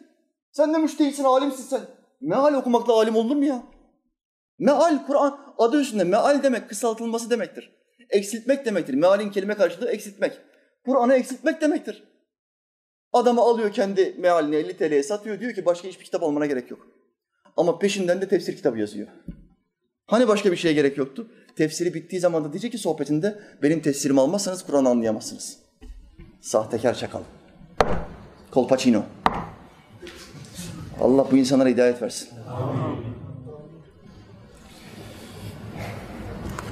[0.51, 1.81] Sen de müştehitsin, alimsin sen.
[2.21, 3.63] Meal okumakla alim olur mu ya?
[4.59, 6.03] Meal, Kur'an adı üstünde.
[6.03, 7.71] Meal demek kısaltılması demektir.
[8.09, 8.93] Eksiltmek demektir.
[8.93, 10.41] Mealin kelime karşılığı eksiltmek.
[10.85, 12.03] Kur'an'ı eksiltmek demektir.
[13.13, 15.39] Adamı alıyor kendi mealini 50 TL'ye satıyor.
[15.39, 16.87] Diyor ki başka hiçbir kitap almana gerek yok.
[17.57, 19.07] Ama peşinden de tefsir kitabı yazıyor.
[20.07, 21.31] Hani başka bir şeye gerek yoktu?
[21.55, 25.59] Tefsiri bittiği zaman da diyecek ki sohbetinde benim tefsirimi almazsanız Kur'an'ı anlayamazsınız.
[26.41, 27.21] Sahtekar çakal.
[28.51, 29.03] Kolpaçino.
[31.01, 32.29] Allah bu insanlara hidayet versin.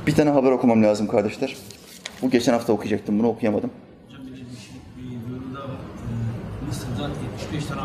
[0.08, 1.58] Bir tane haber okumam lazım kardeşler.
[2.22, 3.72] Bu geçen hafta okuyacaktım, bunu okuyamadım.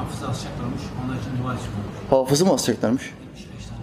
[0.05, 0.83] Hafıza asacaklarmış.
[1.05, 2.11] Onlar için dua çıkıyormuş.
[2.11, 3.13] Hafızı mı asacaklarmış?
[3.37, 3.81] 75 tane.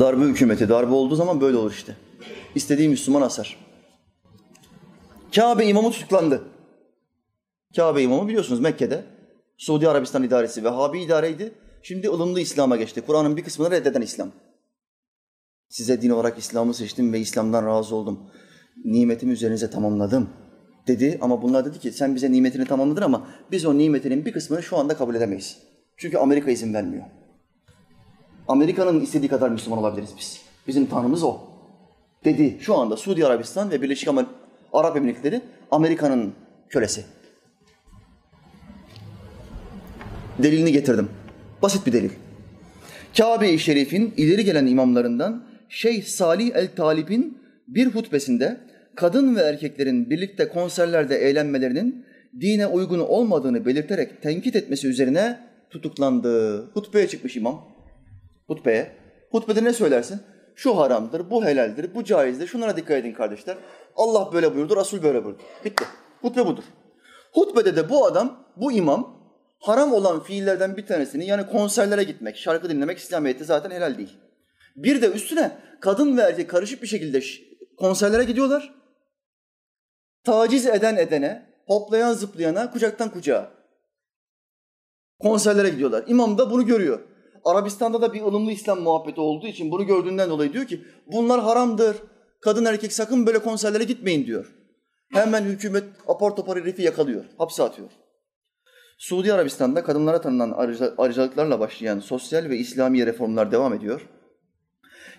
[0.00, 1.96] Darbe hükümeti, darbe olduğu zaman böyle olur işte.
[2.54, 3.56] İstediği Müslüman asar.
[5.34, 6.42] Kabe imamı tutuklandı.
[7.76, 9.04] Kabe imamı biliyorsunuz Mekke'de.
[9.58, 11.52] Suudi Arabistan idaresi Vehhabi idareydi.
[11.82, 13.00] Şimdi ılımlı İslam'a geçti.
[13.00, 14.30] Kur'an'ın bir kısmını reddeden İslam.
[15.68, 18.20] Size din olarak İslam'ı seçtim ve İslam'dan razı oldum.
[18.84, 20.30] Nimetimi üzerinize tamamladım
[20.86, 21.18] dedi.
[21.20, 24.76] Ama bunlar dedi ki sen bize nimetini tamamladın ama biz o nimetinin bir kısmını şu
[24.76, 25.58] anda kabul edemeyiz.
[25.96, 27.04] Çünkü Amerika izin vermiyor.
[28.48, 30.40] Amerika'nın istediği kadar Müslüman olabiliriz biz.
[30.68, 31.40] Bizim tanrımız o.
[32.24, 34.26] Dedi şu anda Suudi Arabistan ve Birleşik Amer-
[34.72, 36.32] Arap Emirlikleri Amerika'nın
[36.68, 37.04] kölesi.
[40.38, 41.08] Delilini getirdim.
[41.62, 42.10] Basit bir delil.
[43.16, 48.60] Kabe-i Şerif'in ileri gelen imamlarından Şeyh Salih el-Talib'in bir hutbesinde
[48.96, 52.06] kadın ve erkeklerin birlikte konserlerde eğlenmelerinin
[52.40, 55.40] dine uygun olmadığını belirterek tenkit etmesi üzerine
[55.70, 56.64] tutuklandı.
[56.70, 57.64] Hutbeye çıkmış imam.
[58.46, 58.92] Hutbeye.
[59.30, 60.20] Hutbede ne söylersin?
[60.54, 62.46] Şu haramdır, bu helaldir, bu caizdir.
[62.46, 63.56] Şunlara dikkat edin kardeşler.
[63.96, 65.42] Allah böyle buyurdu, Resul böyle buyurdu.
[65.64, 65.84] Bitti.
[66.20, 66.64] Hutbe budur.
[67.32, 69.24] Hutbede de bu adam, bu imam
[69.58, 74.16] haram olan fiillerden bir tanesini yani konserlere gitmek, şarkı dinlemek İslamiyet'te zaten helal değil.
[74.76, 77.20] Bir de üstüne kadın ve erkek karışık bir şekilde
[77.76, 78.74] konserlere gidiyorlar.
[80.24, 83.50] Taciz eden edene, hoplayan zıplayana, kucaktan kucağa.
[85.18, 86.04] Konserlere gidiyorlar.
[86.06, 87.00] İmam da bunu görüyor.
[87.44, 91.96] Arabistan'da da bir ılımlı İslam muhabbeti olduğu için bunu gördüğünden dolayı diyor ki bunlar haramdır.
[92.40, 94.54] Kadın erkek sakın böyle konserlere gitmeyin diyor.
[95.12, 97.88] Hemen hükümet apar topar herifi yakalıyor, hapse atıyor.
[98.98, 104.08] Suudi Arabistan'da kadınlara tanınan ayrıca- ayrıcalıklarla başlayan sosyal ve İslami reformlar devam ediyor.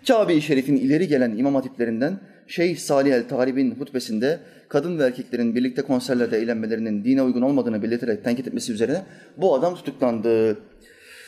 [0.08, 4.40] Kabe-i Şerif'in ileri gelen imam hatiplerinden Şeyh Salih el-Talib'in hutbesinde
[4.70, 9.02] kadın ve erkeklerin birlikte konserlerde eğlenmelerinin dine uygun olmadığını belirterek tenkit etmesi üzerine
[9.38, 10.58] bu adam tutuklandı.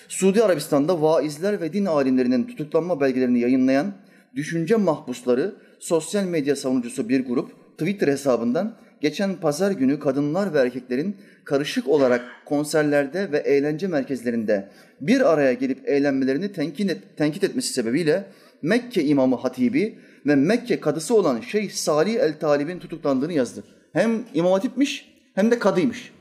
[0.08, 3.94] Suudi Arabistan'da vaizler ve din alimlerinin tutuklanma belgelerini yayınlayan
[4.36, 11.18] düşünce mahpusları sosyal medya savunucusu bir grup Twitter hesabından geçen pazar günü kadınlar ve erkeklerin
[11.44, 14.70] karışık olarak konserlerde ve eğlence merkezlerinde
[15.02, 18.26] bir araya gelip eğlenmelerini tenkit, et- tenkit etmesi sebebiyle
[18.62, 23.64] Mekke imamı hatibi ve Mekke kadısı olan Şeyh Salih el-Talib'in tutuklandığını yazdı.
[23.94, 26.14] Hem imam hatipmiş hem de kadıymış.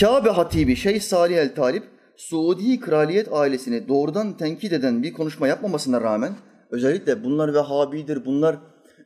[0.00, 1.82] Kabe hatibi Şeyh Salih el-Talip,
[2.16, 6.32] Suudi kraliyet ailesini doğrudan tenkit eden bir konuşma yapmamasına rağmen
[6.70, 8.56] özellikle bunlar Vehhabidir, bunlar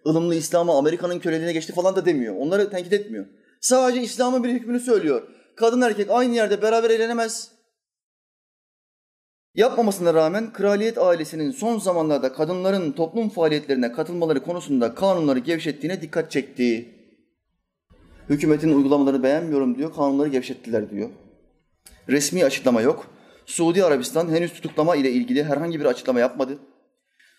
[0.06, 2.36] ılımlı İslam'a Amerika'nın köleliğine geçti falan da demiyor.
[2.36, 3.26] Onları tenkit etmiyor.
[3.60, 5.22] Sadece İslam'ın bir hükmünü söylüyor.
[5.56, 7.50] Kadın erkek aynı yerde beraber eğlenemez.
[9.54, 16.88] Yapmamasına rağmen kraliyet ailesinin son zamanlarda kadınların toplum faaliyetlerine katılmaları konusunda kanunları gevşettiğine dikkat çekti.
[18.28, 21.10] Hükümetin uygulamalarını beğenmiyorum diyor, kanunları gevşettiler diyor.
[22.08, 23.06] Resmi açıklama yok.
[23.46, 26.58] Suudi Arabistan henüz tutuklama ile ilgili herhangi bir açıklama yapmadı.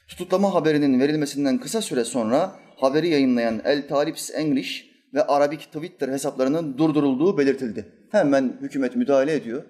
[0.07, 6.77] Tutuklama haberinin verilmesinden kısa süre sonra haberi yayınlayan El Talips English ve Arabik Twitter hesaplarının
[6.77, 7.85] durdurulduğu belirtildi.
[8.11, 9.63] Hemen hükümet müdahale ediyor.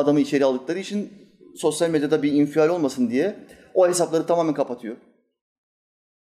[0.00, 1.12] Adamı içeri aldıkları için
[1.56, 3.36] sosyal medyada bir infial olmasın diye
[3.74, 4.96] o hesapları tamamen kapatıyor.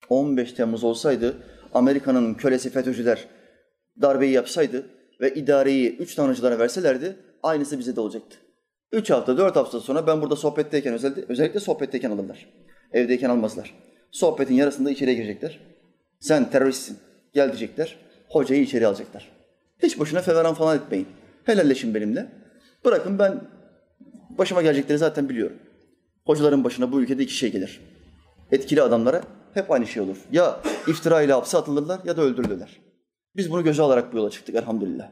[0.09, 1.38] 15 Temmuz olsaydı
[1.74, 3.28] Amerika'nın kölesi FETÖ'cüler
[4.01, 4.86] darbeyi yapsaydı
[5.21, 8.38] ve idareyi üç tanrıcılara verselerdi aynısı bize de olacaktı.
[8.91, 12.49] Üç hafta, dört hafta sonra ben burada sohbetteyken özellikle, özellikle sohbetteyken alırlar.
[12.93, 13.74] Evdeyken almazlar.
[14.11, 15.59] Sohbetin yarısında içeriye girecekler.
[16.19, 16.97] Sen teröristsin,
[17.34, 17.97] gel diyecekler.
[18.30, 19.32] Hocayı içeri alacaklar.
[19.84, 21.07] Hiç boşuna feveran falan etmeyin.
[21.43, 22.28] Helalleşin benimle.
[22.86, 23.41] Bırakın ben
[24.38, 25.57] başıma gelecekleri zaten biliyorum.
[26.25, 27.81] Hocaların başına bu ülkede iki şey gelir.
[28.51, 29.21] Etkili adamlara
[29.53, 30.17] hep aynı şey olur.
[30.31, 32.79] Ya iftira ile hapse atılırlar ya da öldürülürler.
[33.36, 35.09] Biz bunu göze alarak bu yola çıktık elhamdülillah.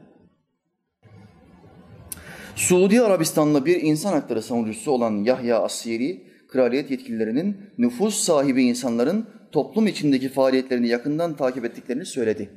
[2.56, 9.86] Suudi Arabistanlı bir insan hakları savunucusu olan Yahya Asiri, kraliyet yetkililerinin nüfus sahibi insanların toplum
[9.86, 12.50] içindeki faaliyetlerini yakından takip ettiklerini söyledi.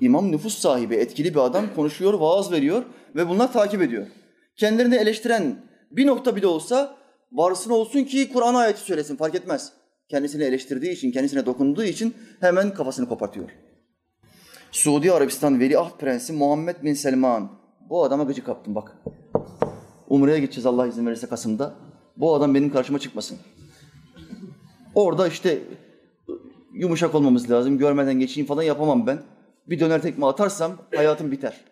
[0.00, 2.82] İmam nüfus sahibi, etkili bir adam konuşuyor, vaaz veriyor
[3.16, 4.06] ve bunlar takip ediyor.
[4.56, 5.56] Kendilerini eleştiren
[5.90, 6.96] bir nokta bile olsa
[7.32, 9.72] varsın olsun ki Kur'an ayeti söylesin fark etmez.
[10.08, 13.50] Kendisini eleştirdiği için, kendisine dokunduğu için hemen kafasını kopartıyor.
[14.72, 17.52] Suudi Arabistan Veliaht Prensi Muhammed Bin Selman.
[17.90, 18.96] Bu adama gıcık kaptım bak.
[20.08, 21.74] Umre'ye gideceğiz Allah izin verirse Kasım'da.
[22.16, 23.38] Bu adam benim karşıma çıkmasın.
[24.94, 25.62] Orada işte
[26.74, 27.78] yumuşak olmamız lazım.
[27.78, 29.22] Görmeden geçeyim falan yapamam ben.
[29.66, 31.64] Bir döner tekme atarsam hayatım biter.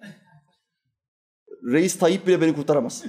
[1.72, 3.04] Reis Tayyip bile beni kurtaramaz.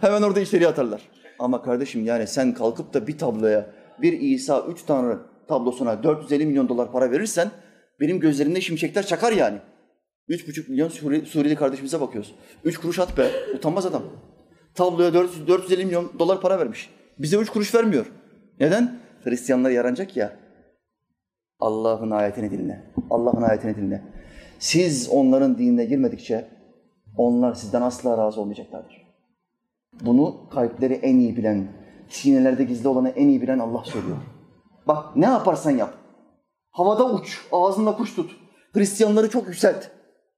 [0.00, 1.00] Hemen orada içeriye atarlar.
[1.38, 3.70] Ama kardeşim yani sen kalkıp da bir tabloya,
[4.02, 5.18] bir İsa, üç Tanrı
[5.48, 7.50] tablosuna 450 milyon dolar para verirsen
[8.00, 9.58] benim gözlerimde şimşekler çakar yani.
[10.28, 12.34] Üç buçuk milyon Suri, Suriyeli kardeşimize bakıyoruz.
[12.64, 14.02] Üç kuruş at be, utanmaz adam.
[14.74, 16.90] Tabloya 400, 450 milyon dolar para vermiş.
[17.18, 18.06] Bize üç kuruş vermiyor.
[18.60, 18.98] Neden?
[19.24, 20.36] Hristiyanlar yaranacak ya.
[21.58, 22.92] Allah'ın ayetini dinle.
[23.10, 24.02] Allah'ın ayetini dinle.
[24.58, 26.48] Siz onların dinine girmedikçe
[27.16, 28.99] onlar sizden asla razı olmayacaklardır.
[30.00, 31.68] Bunu kalpleri en iyi bilen,
[32.08, 34.16] sinelerde gizli olanı en iyi bilen Allah söylüyor.
[34.88, 35.94] Bak ne yaparsan yap.
[36.70, 38.36] Havada uç, ağzında kuş tut.
[38.74, 39.86] Hristiyanları çok yükselt.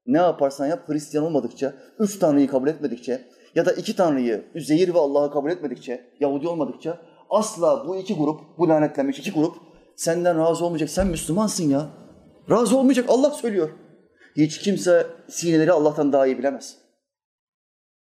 [0.06, 4.98] Ne yaparsan yap Hristiyan olmadıkça, üç Tanrı'yı kabul etmedikçe ya da iki Tanrı'yı, Üzeyir ve
[4.98, 6.98] Allah'ı kabul etmedikçe, Yahudi olmadıkça
[7.30, 9.56] asla bu iki grup, bu lanetlenmiş iki grup
[9.96, 10.90] senden razı olmayacak.
[10.90, 11.86] Sen Müslümansın ya.
[12.50, 13.70] Razı olmayacak Allah söylüyor.
[14.36, 16.81] Hiç kimse sineleri Allah'tan daha iyi bilemez.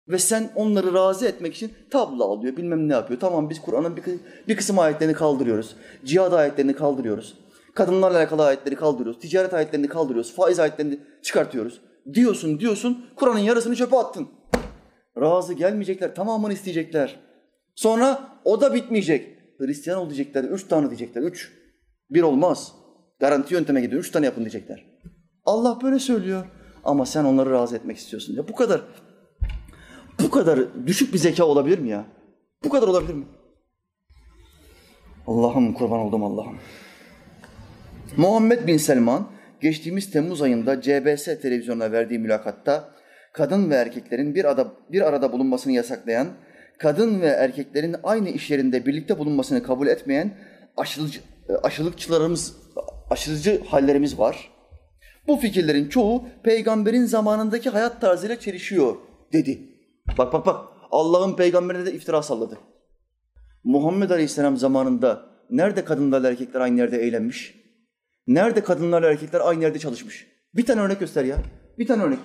[0.08, 3.20] Ve sen onları razı etmek için tablo alıyor, bilmem ne yapıyor.
[3.20, 4.04] Tamam biz Kur'an'ın bir,
[4.48, 5.76] bir kısım ayetlerini kaldırıyoruz.
[6.06, 7.38] Cihad ayetlerini kaldırıyoruz.
[7.76, 9.22] Kadınlarla alakalı ayetleri kaldırıyoruz.
[9.22, 10.36] Ticaret ayetlerini kaldırıyoruz.
[10.36, 11.82] Faiz ayetlerini çıkartıyoruz.
[12.14, 14.28] Diyorsun diyorsun Kur'an'ın yarısını çöpe attın.
[15.22, 17.20] Razı gelmeyecekler, tamamını isteyecekler.
[17.76, 19.34] Sonra o da bitmeyecek.
[19.60, 21.52] Hristiyan ol diyecekler, üç tane diyecekler, üç.
[22.10, 22.72] Bir olmaz.
[23.20, 24.86] Garanti yönteme gidiyor, üç tane yapın diyecekler.
[25.46, 26.46] Allah böyle söylüyor.
[26.84, 28.36] Ama sen onları razı etmek istiyorsun.
[28.36, 28.82] Ya bu kadar,
[30.20, 32.06] bu kadar düşük bir zeka olabilir mi ya?
[32.64, 33.26] Bu kadar olabilir mi?
[35.28, 36.58] Allah'ım kurban oldum Allah'ım.
[38.18, 39.28] Muhammed Bin Selman
[39.62, 42.94] geçtiğimiz Temmuz ayında CBS televizyonuna verdiği mülakatta
[43.34, 46.28] kadın ve erkeklerin bir, arada, bir arada bulunmasını yasaklayan,
[46.78, 50.38] kadın ve erkeklerin aynı iş yerinde birlikte bulunmasını kabul etmeyen
[50.78, 51.20] aşırıcı,
[51.64, 52.56] aşırılıkçılarımız,
[53.10, 54.52] aşırıcı hallerimiz var.
[55.28, 58.96] Bu fikirlerin çoğu peygamberin zamanındaki hayat tarzıyla çelişiyor
[59.34, 59.73] dedi.
[60.18, 62.58] Bak bak bak Allah'ın peygamberine de iftira salladı.
[63.64, 67.56] Muhammed Aleyhisselam zamanında nerede kadınlarla erkekler aynı yerde eğlenmiş?
[68.28, 70.28] Nerede kadınlarla erkekler aynı yerde çalışmış?
[70.56, 71.38] Bir tane örnek göster ya.
[71.80, 72.20] Bir tane örnek.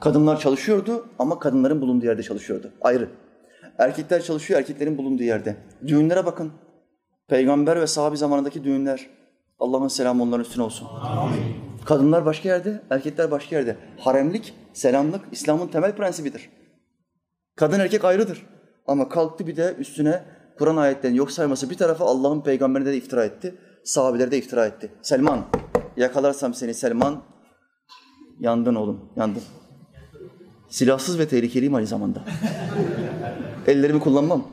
[0.00, 2.72] Kadınlar çalışıyordu ama kadınların bulunduğu yerde çalışıyordu.
[2.80, 3.08] Ayrı.
[3.78, 5.56] Erkekler çalışıyor erkeklerin bulunduğu yerde.
[5.86, 6.52] Düğünlere bakın.
[7.28, 9.06] Peygamber ve sahabi zamanındaki düğünler.
[9.58, 10.88] Allah'ın selamı onların üstüne olsun.
[11.02, 11.40] Amin.
[11.84, 13.76] Kadınlar başka yerde, erkekler başka yerde.
[13.98, 16.50] Haremlik, selamlık İslam'ın temel prensibidir.
[17.56, 18.46] Kadın erkek ayrıdır.
[18.86, 20.24] Ama kalktı bir de üstüne
[20.58, 23.54] Kur'an ayetlerini yok sayması bir tarafa Allah'ın peygamberine de iftira etti.
[23.84, 24.92] Sahabeleri de iftira etti.
[25.02, 25.44] Selman,
[25.96, 27.22] yakalarsam seni Selman,
[28.40, 29.42] yandın oğlum, yandın.
[30.68, 32.24] Silahsız ve tehlikeliyim aynı zamanda.
[33.66, 34.44] Ellerimi kullanmam.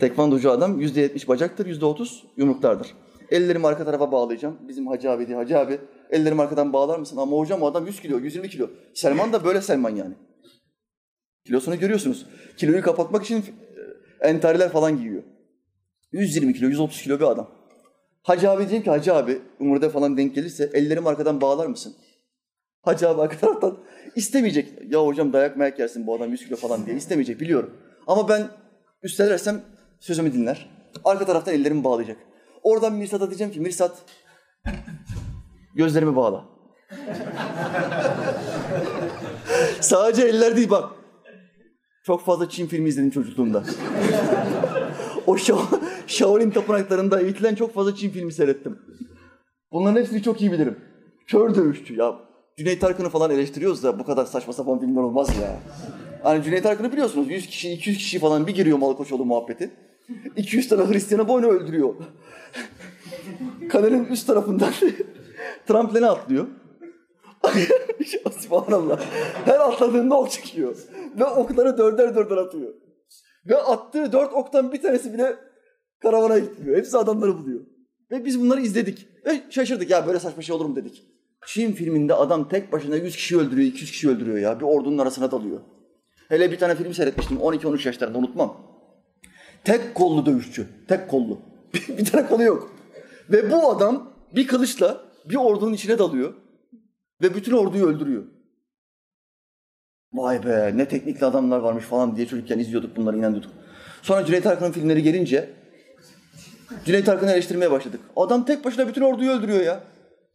[0.00, 2.94] Tekvandocu adam yüzde yetmiş bacaktır, yüzde otuz yumruklardır.
[3.32, 4.58] Ellerimi arka tarafa bağlayacağım.
[4.68, 5.80] Bizim Hacı abi diye, Hacı abi
[6.10, 7.16] ellerimi arkadan bağlar mısın?
[7.16, 8.70] Ama hocam o adam 100 kilo, 120 kilo.
[8.94, 10.14] Selman da böyle Selman yani.
[11.46, 12.26] Kilosunu görüyorsunuz.
[12.56, 13.44] Kiloyu kapatmak için
[14.22, 15.22] e, entariler falan giyiyor.
[16.12, 17.50] 120 kilo, 130 kilo bir adam.
[18.22, 21.94] Hacı abi diyeyim ki Hacı abi umurda falan denk gelirse ellerimi arkadan bağlar mısın?
[22.82, 23.78] Hacı abi arka taraftan
[24.16, 24.68] istemeyecek.
[24.88, 27.76] Ya hocam dayak mayak yersin bu adam 100 kilo falan diye istemeyecek biliyorum.
[28.06, 28.48] Ama ben
[29.02, 29.62] üstelersem
[30.00, 30.70] sözümü dinler.
[31.04, 32.16] Arka taraftan ellerimi bağlayacak.
[32.62, 33.96] Oradan Mirsat'a diyeceğim ki Mirsat
[35.74, 36.44] gözlerimi bağla.
[39.80, 40.90] Sadece eller değil bak.
[42.06, 43.64] Çok fazla Çin filmi izledim çocukluğumda.
[45.26, 45.54] o Şa
[46.06, 48.78] Shaolin tapınaklarında eğitilen çok fazla Çin filmi seyrettim.
[49.72, 50.78] Bunların hepsini çok iyi bilirim.
[51.26, 52.14] Kör dövüşçü ya.
[52.58, 55.60] Cüneyt Arkın'ı falan eleştiriyoruz da bu kadar saçma sapan filmler olmaz ya.
[56.22, 59.70] Hani Cüneyt Arkın'ı biliyorsunuz 100 kişi 200 kişi falan bir giriyor Malkoçoğlu muhabbeti.
[60.36, 61.94] 200 tane Hristiyanı boynu öldürüyor.
[63.68, 64.72] Kalenin üst tarafından
[65.66, 66.46] trampline atlıyor.
[68.38, 69.00] Subhanallah.
[69.44, 70.76] Her atladığında ok çıkıyor.
[71.18, 72.74] Ve okları dörder dörder atıyor.
[73.46, 75.36] Ve attığı dört oktan bir tanesi bile
[76.02, 76.78] karavana gitmiyor.
[76.78, 77.60] Hepsi adamları buluyor.
[78.10, 79.08] Ve biz bunları izledik.
[79.26, 81.06] Ve şaşırdık ya böyle saçma şey olur mu dedik.
[81.46, 84.60] Çin filminde adam tek başına 100 kişi öldürüyor, 200 kişi öldürüyor ya.
[84.60, 85.60] Bir ordunun arasına dalıyor.
[86.28, 88.56] Hele bir tane film seyretmiştim 12-13 yaşlarında unutmam.
[89.64, 90.66] Tek kollu dövüşçü.
[90.88, 91.38] Tek kollu.
[91.88, 92.70] Bir tane kolu yok.
[93.32, 96.34] Ve bu adam bir kılıçla bir ordunun içine dalıyor.
[97.22, 98.24] Ve bütün orduyu öldürüyor.
[100.12, 103.50] Vay be ne teknikli adamlar varmış falan diye çocukken izliyorduk bunları inanıyorduk.
[104.02, 105.50] Sonra Cüneyt Arkın'ın filmleri gelince
[106.84, 108.00] Cüneyt Arkın'ı eleştirmeye başladık.
[108.16, 109.84] Adam tek başına bütün orduyu öldürüyor ya.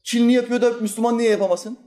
[0.04, 1.78] Çinli yapıyor da Müslüman niye yapamasın?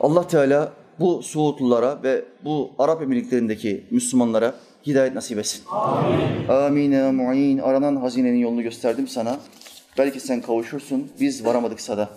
[0.00, 4.54] Allah Teala bu Suudlulara ve bu Arap Emirlikleri'ndeki Müslümanlara
[4.86, 5.62] hidayet nasip etsin.
[5.70, 6.48] Amin.
[6.48, 7.58] Amin mu'in.
[7.58, 9.38] Aranan hazinenin yolunu gösterdim sana.
[9.98, 11.10] Belki sen kavuşursun.
[11.20, 12.08] Biz varamadıksa da.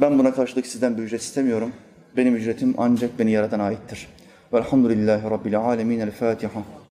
[0.00, 1.72] Ben buna karşılık sizden bir ücret istemiyorum.
[2.16, 4.06] Benim ücretim ancak beni yaratan aittir.
[4.52, 6.00] Velhamdülillahi Rabbil alemin.
[6.00, 6.62] El Fatiha.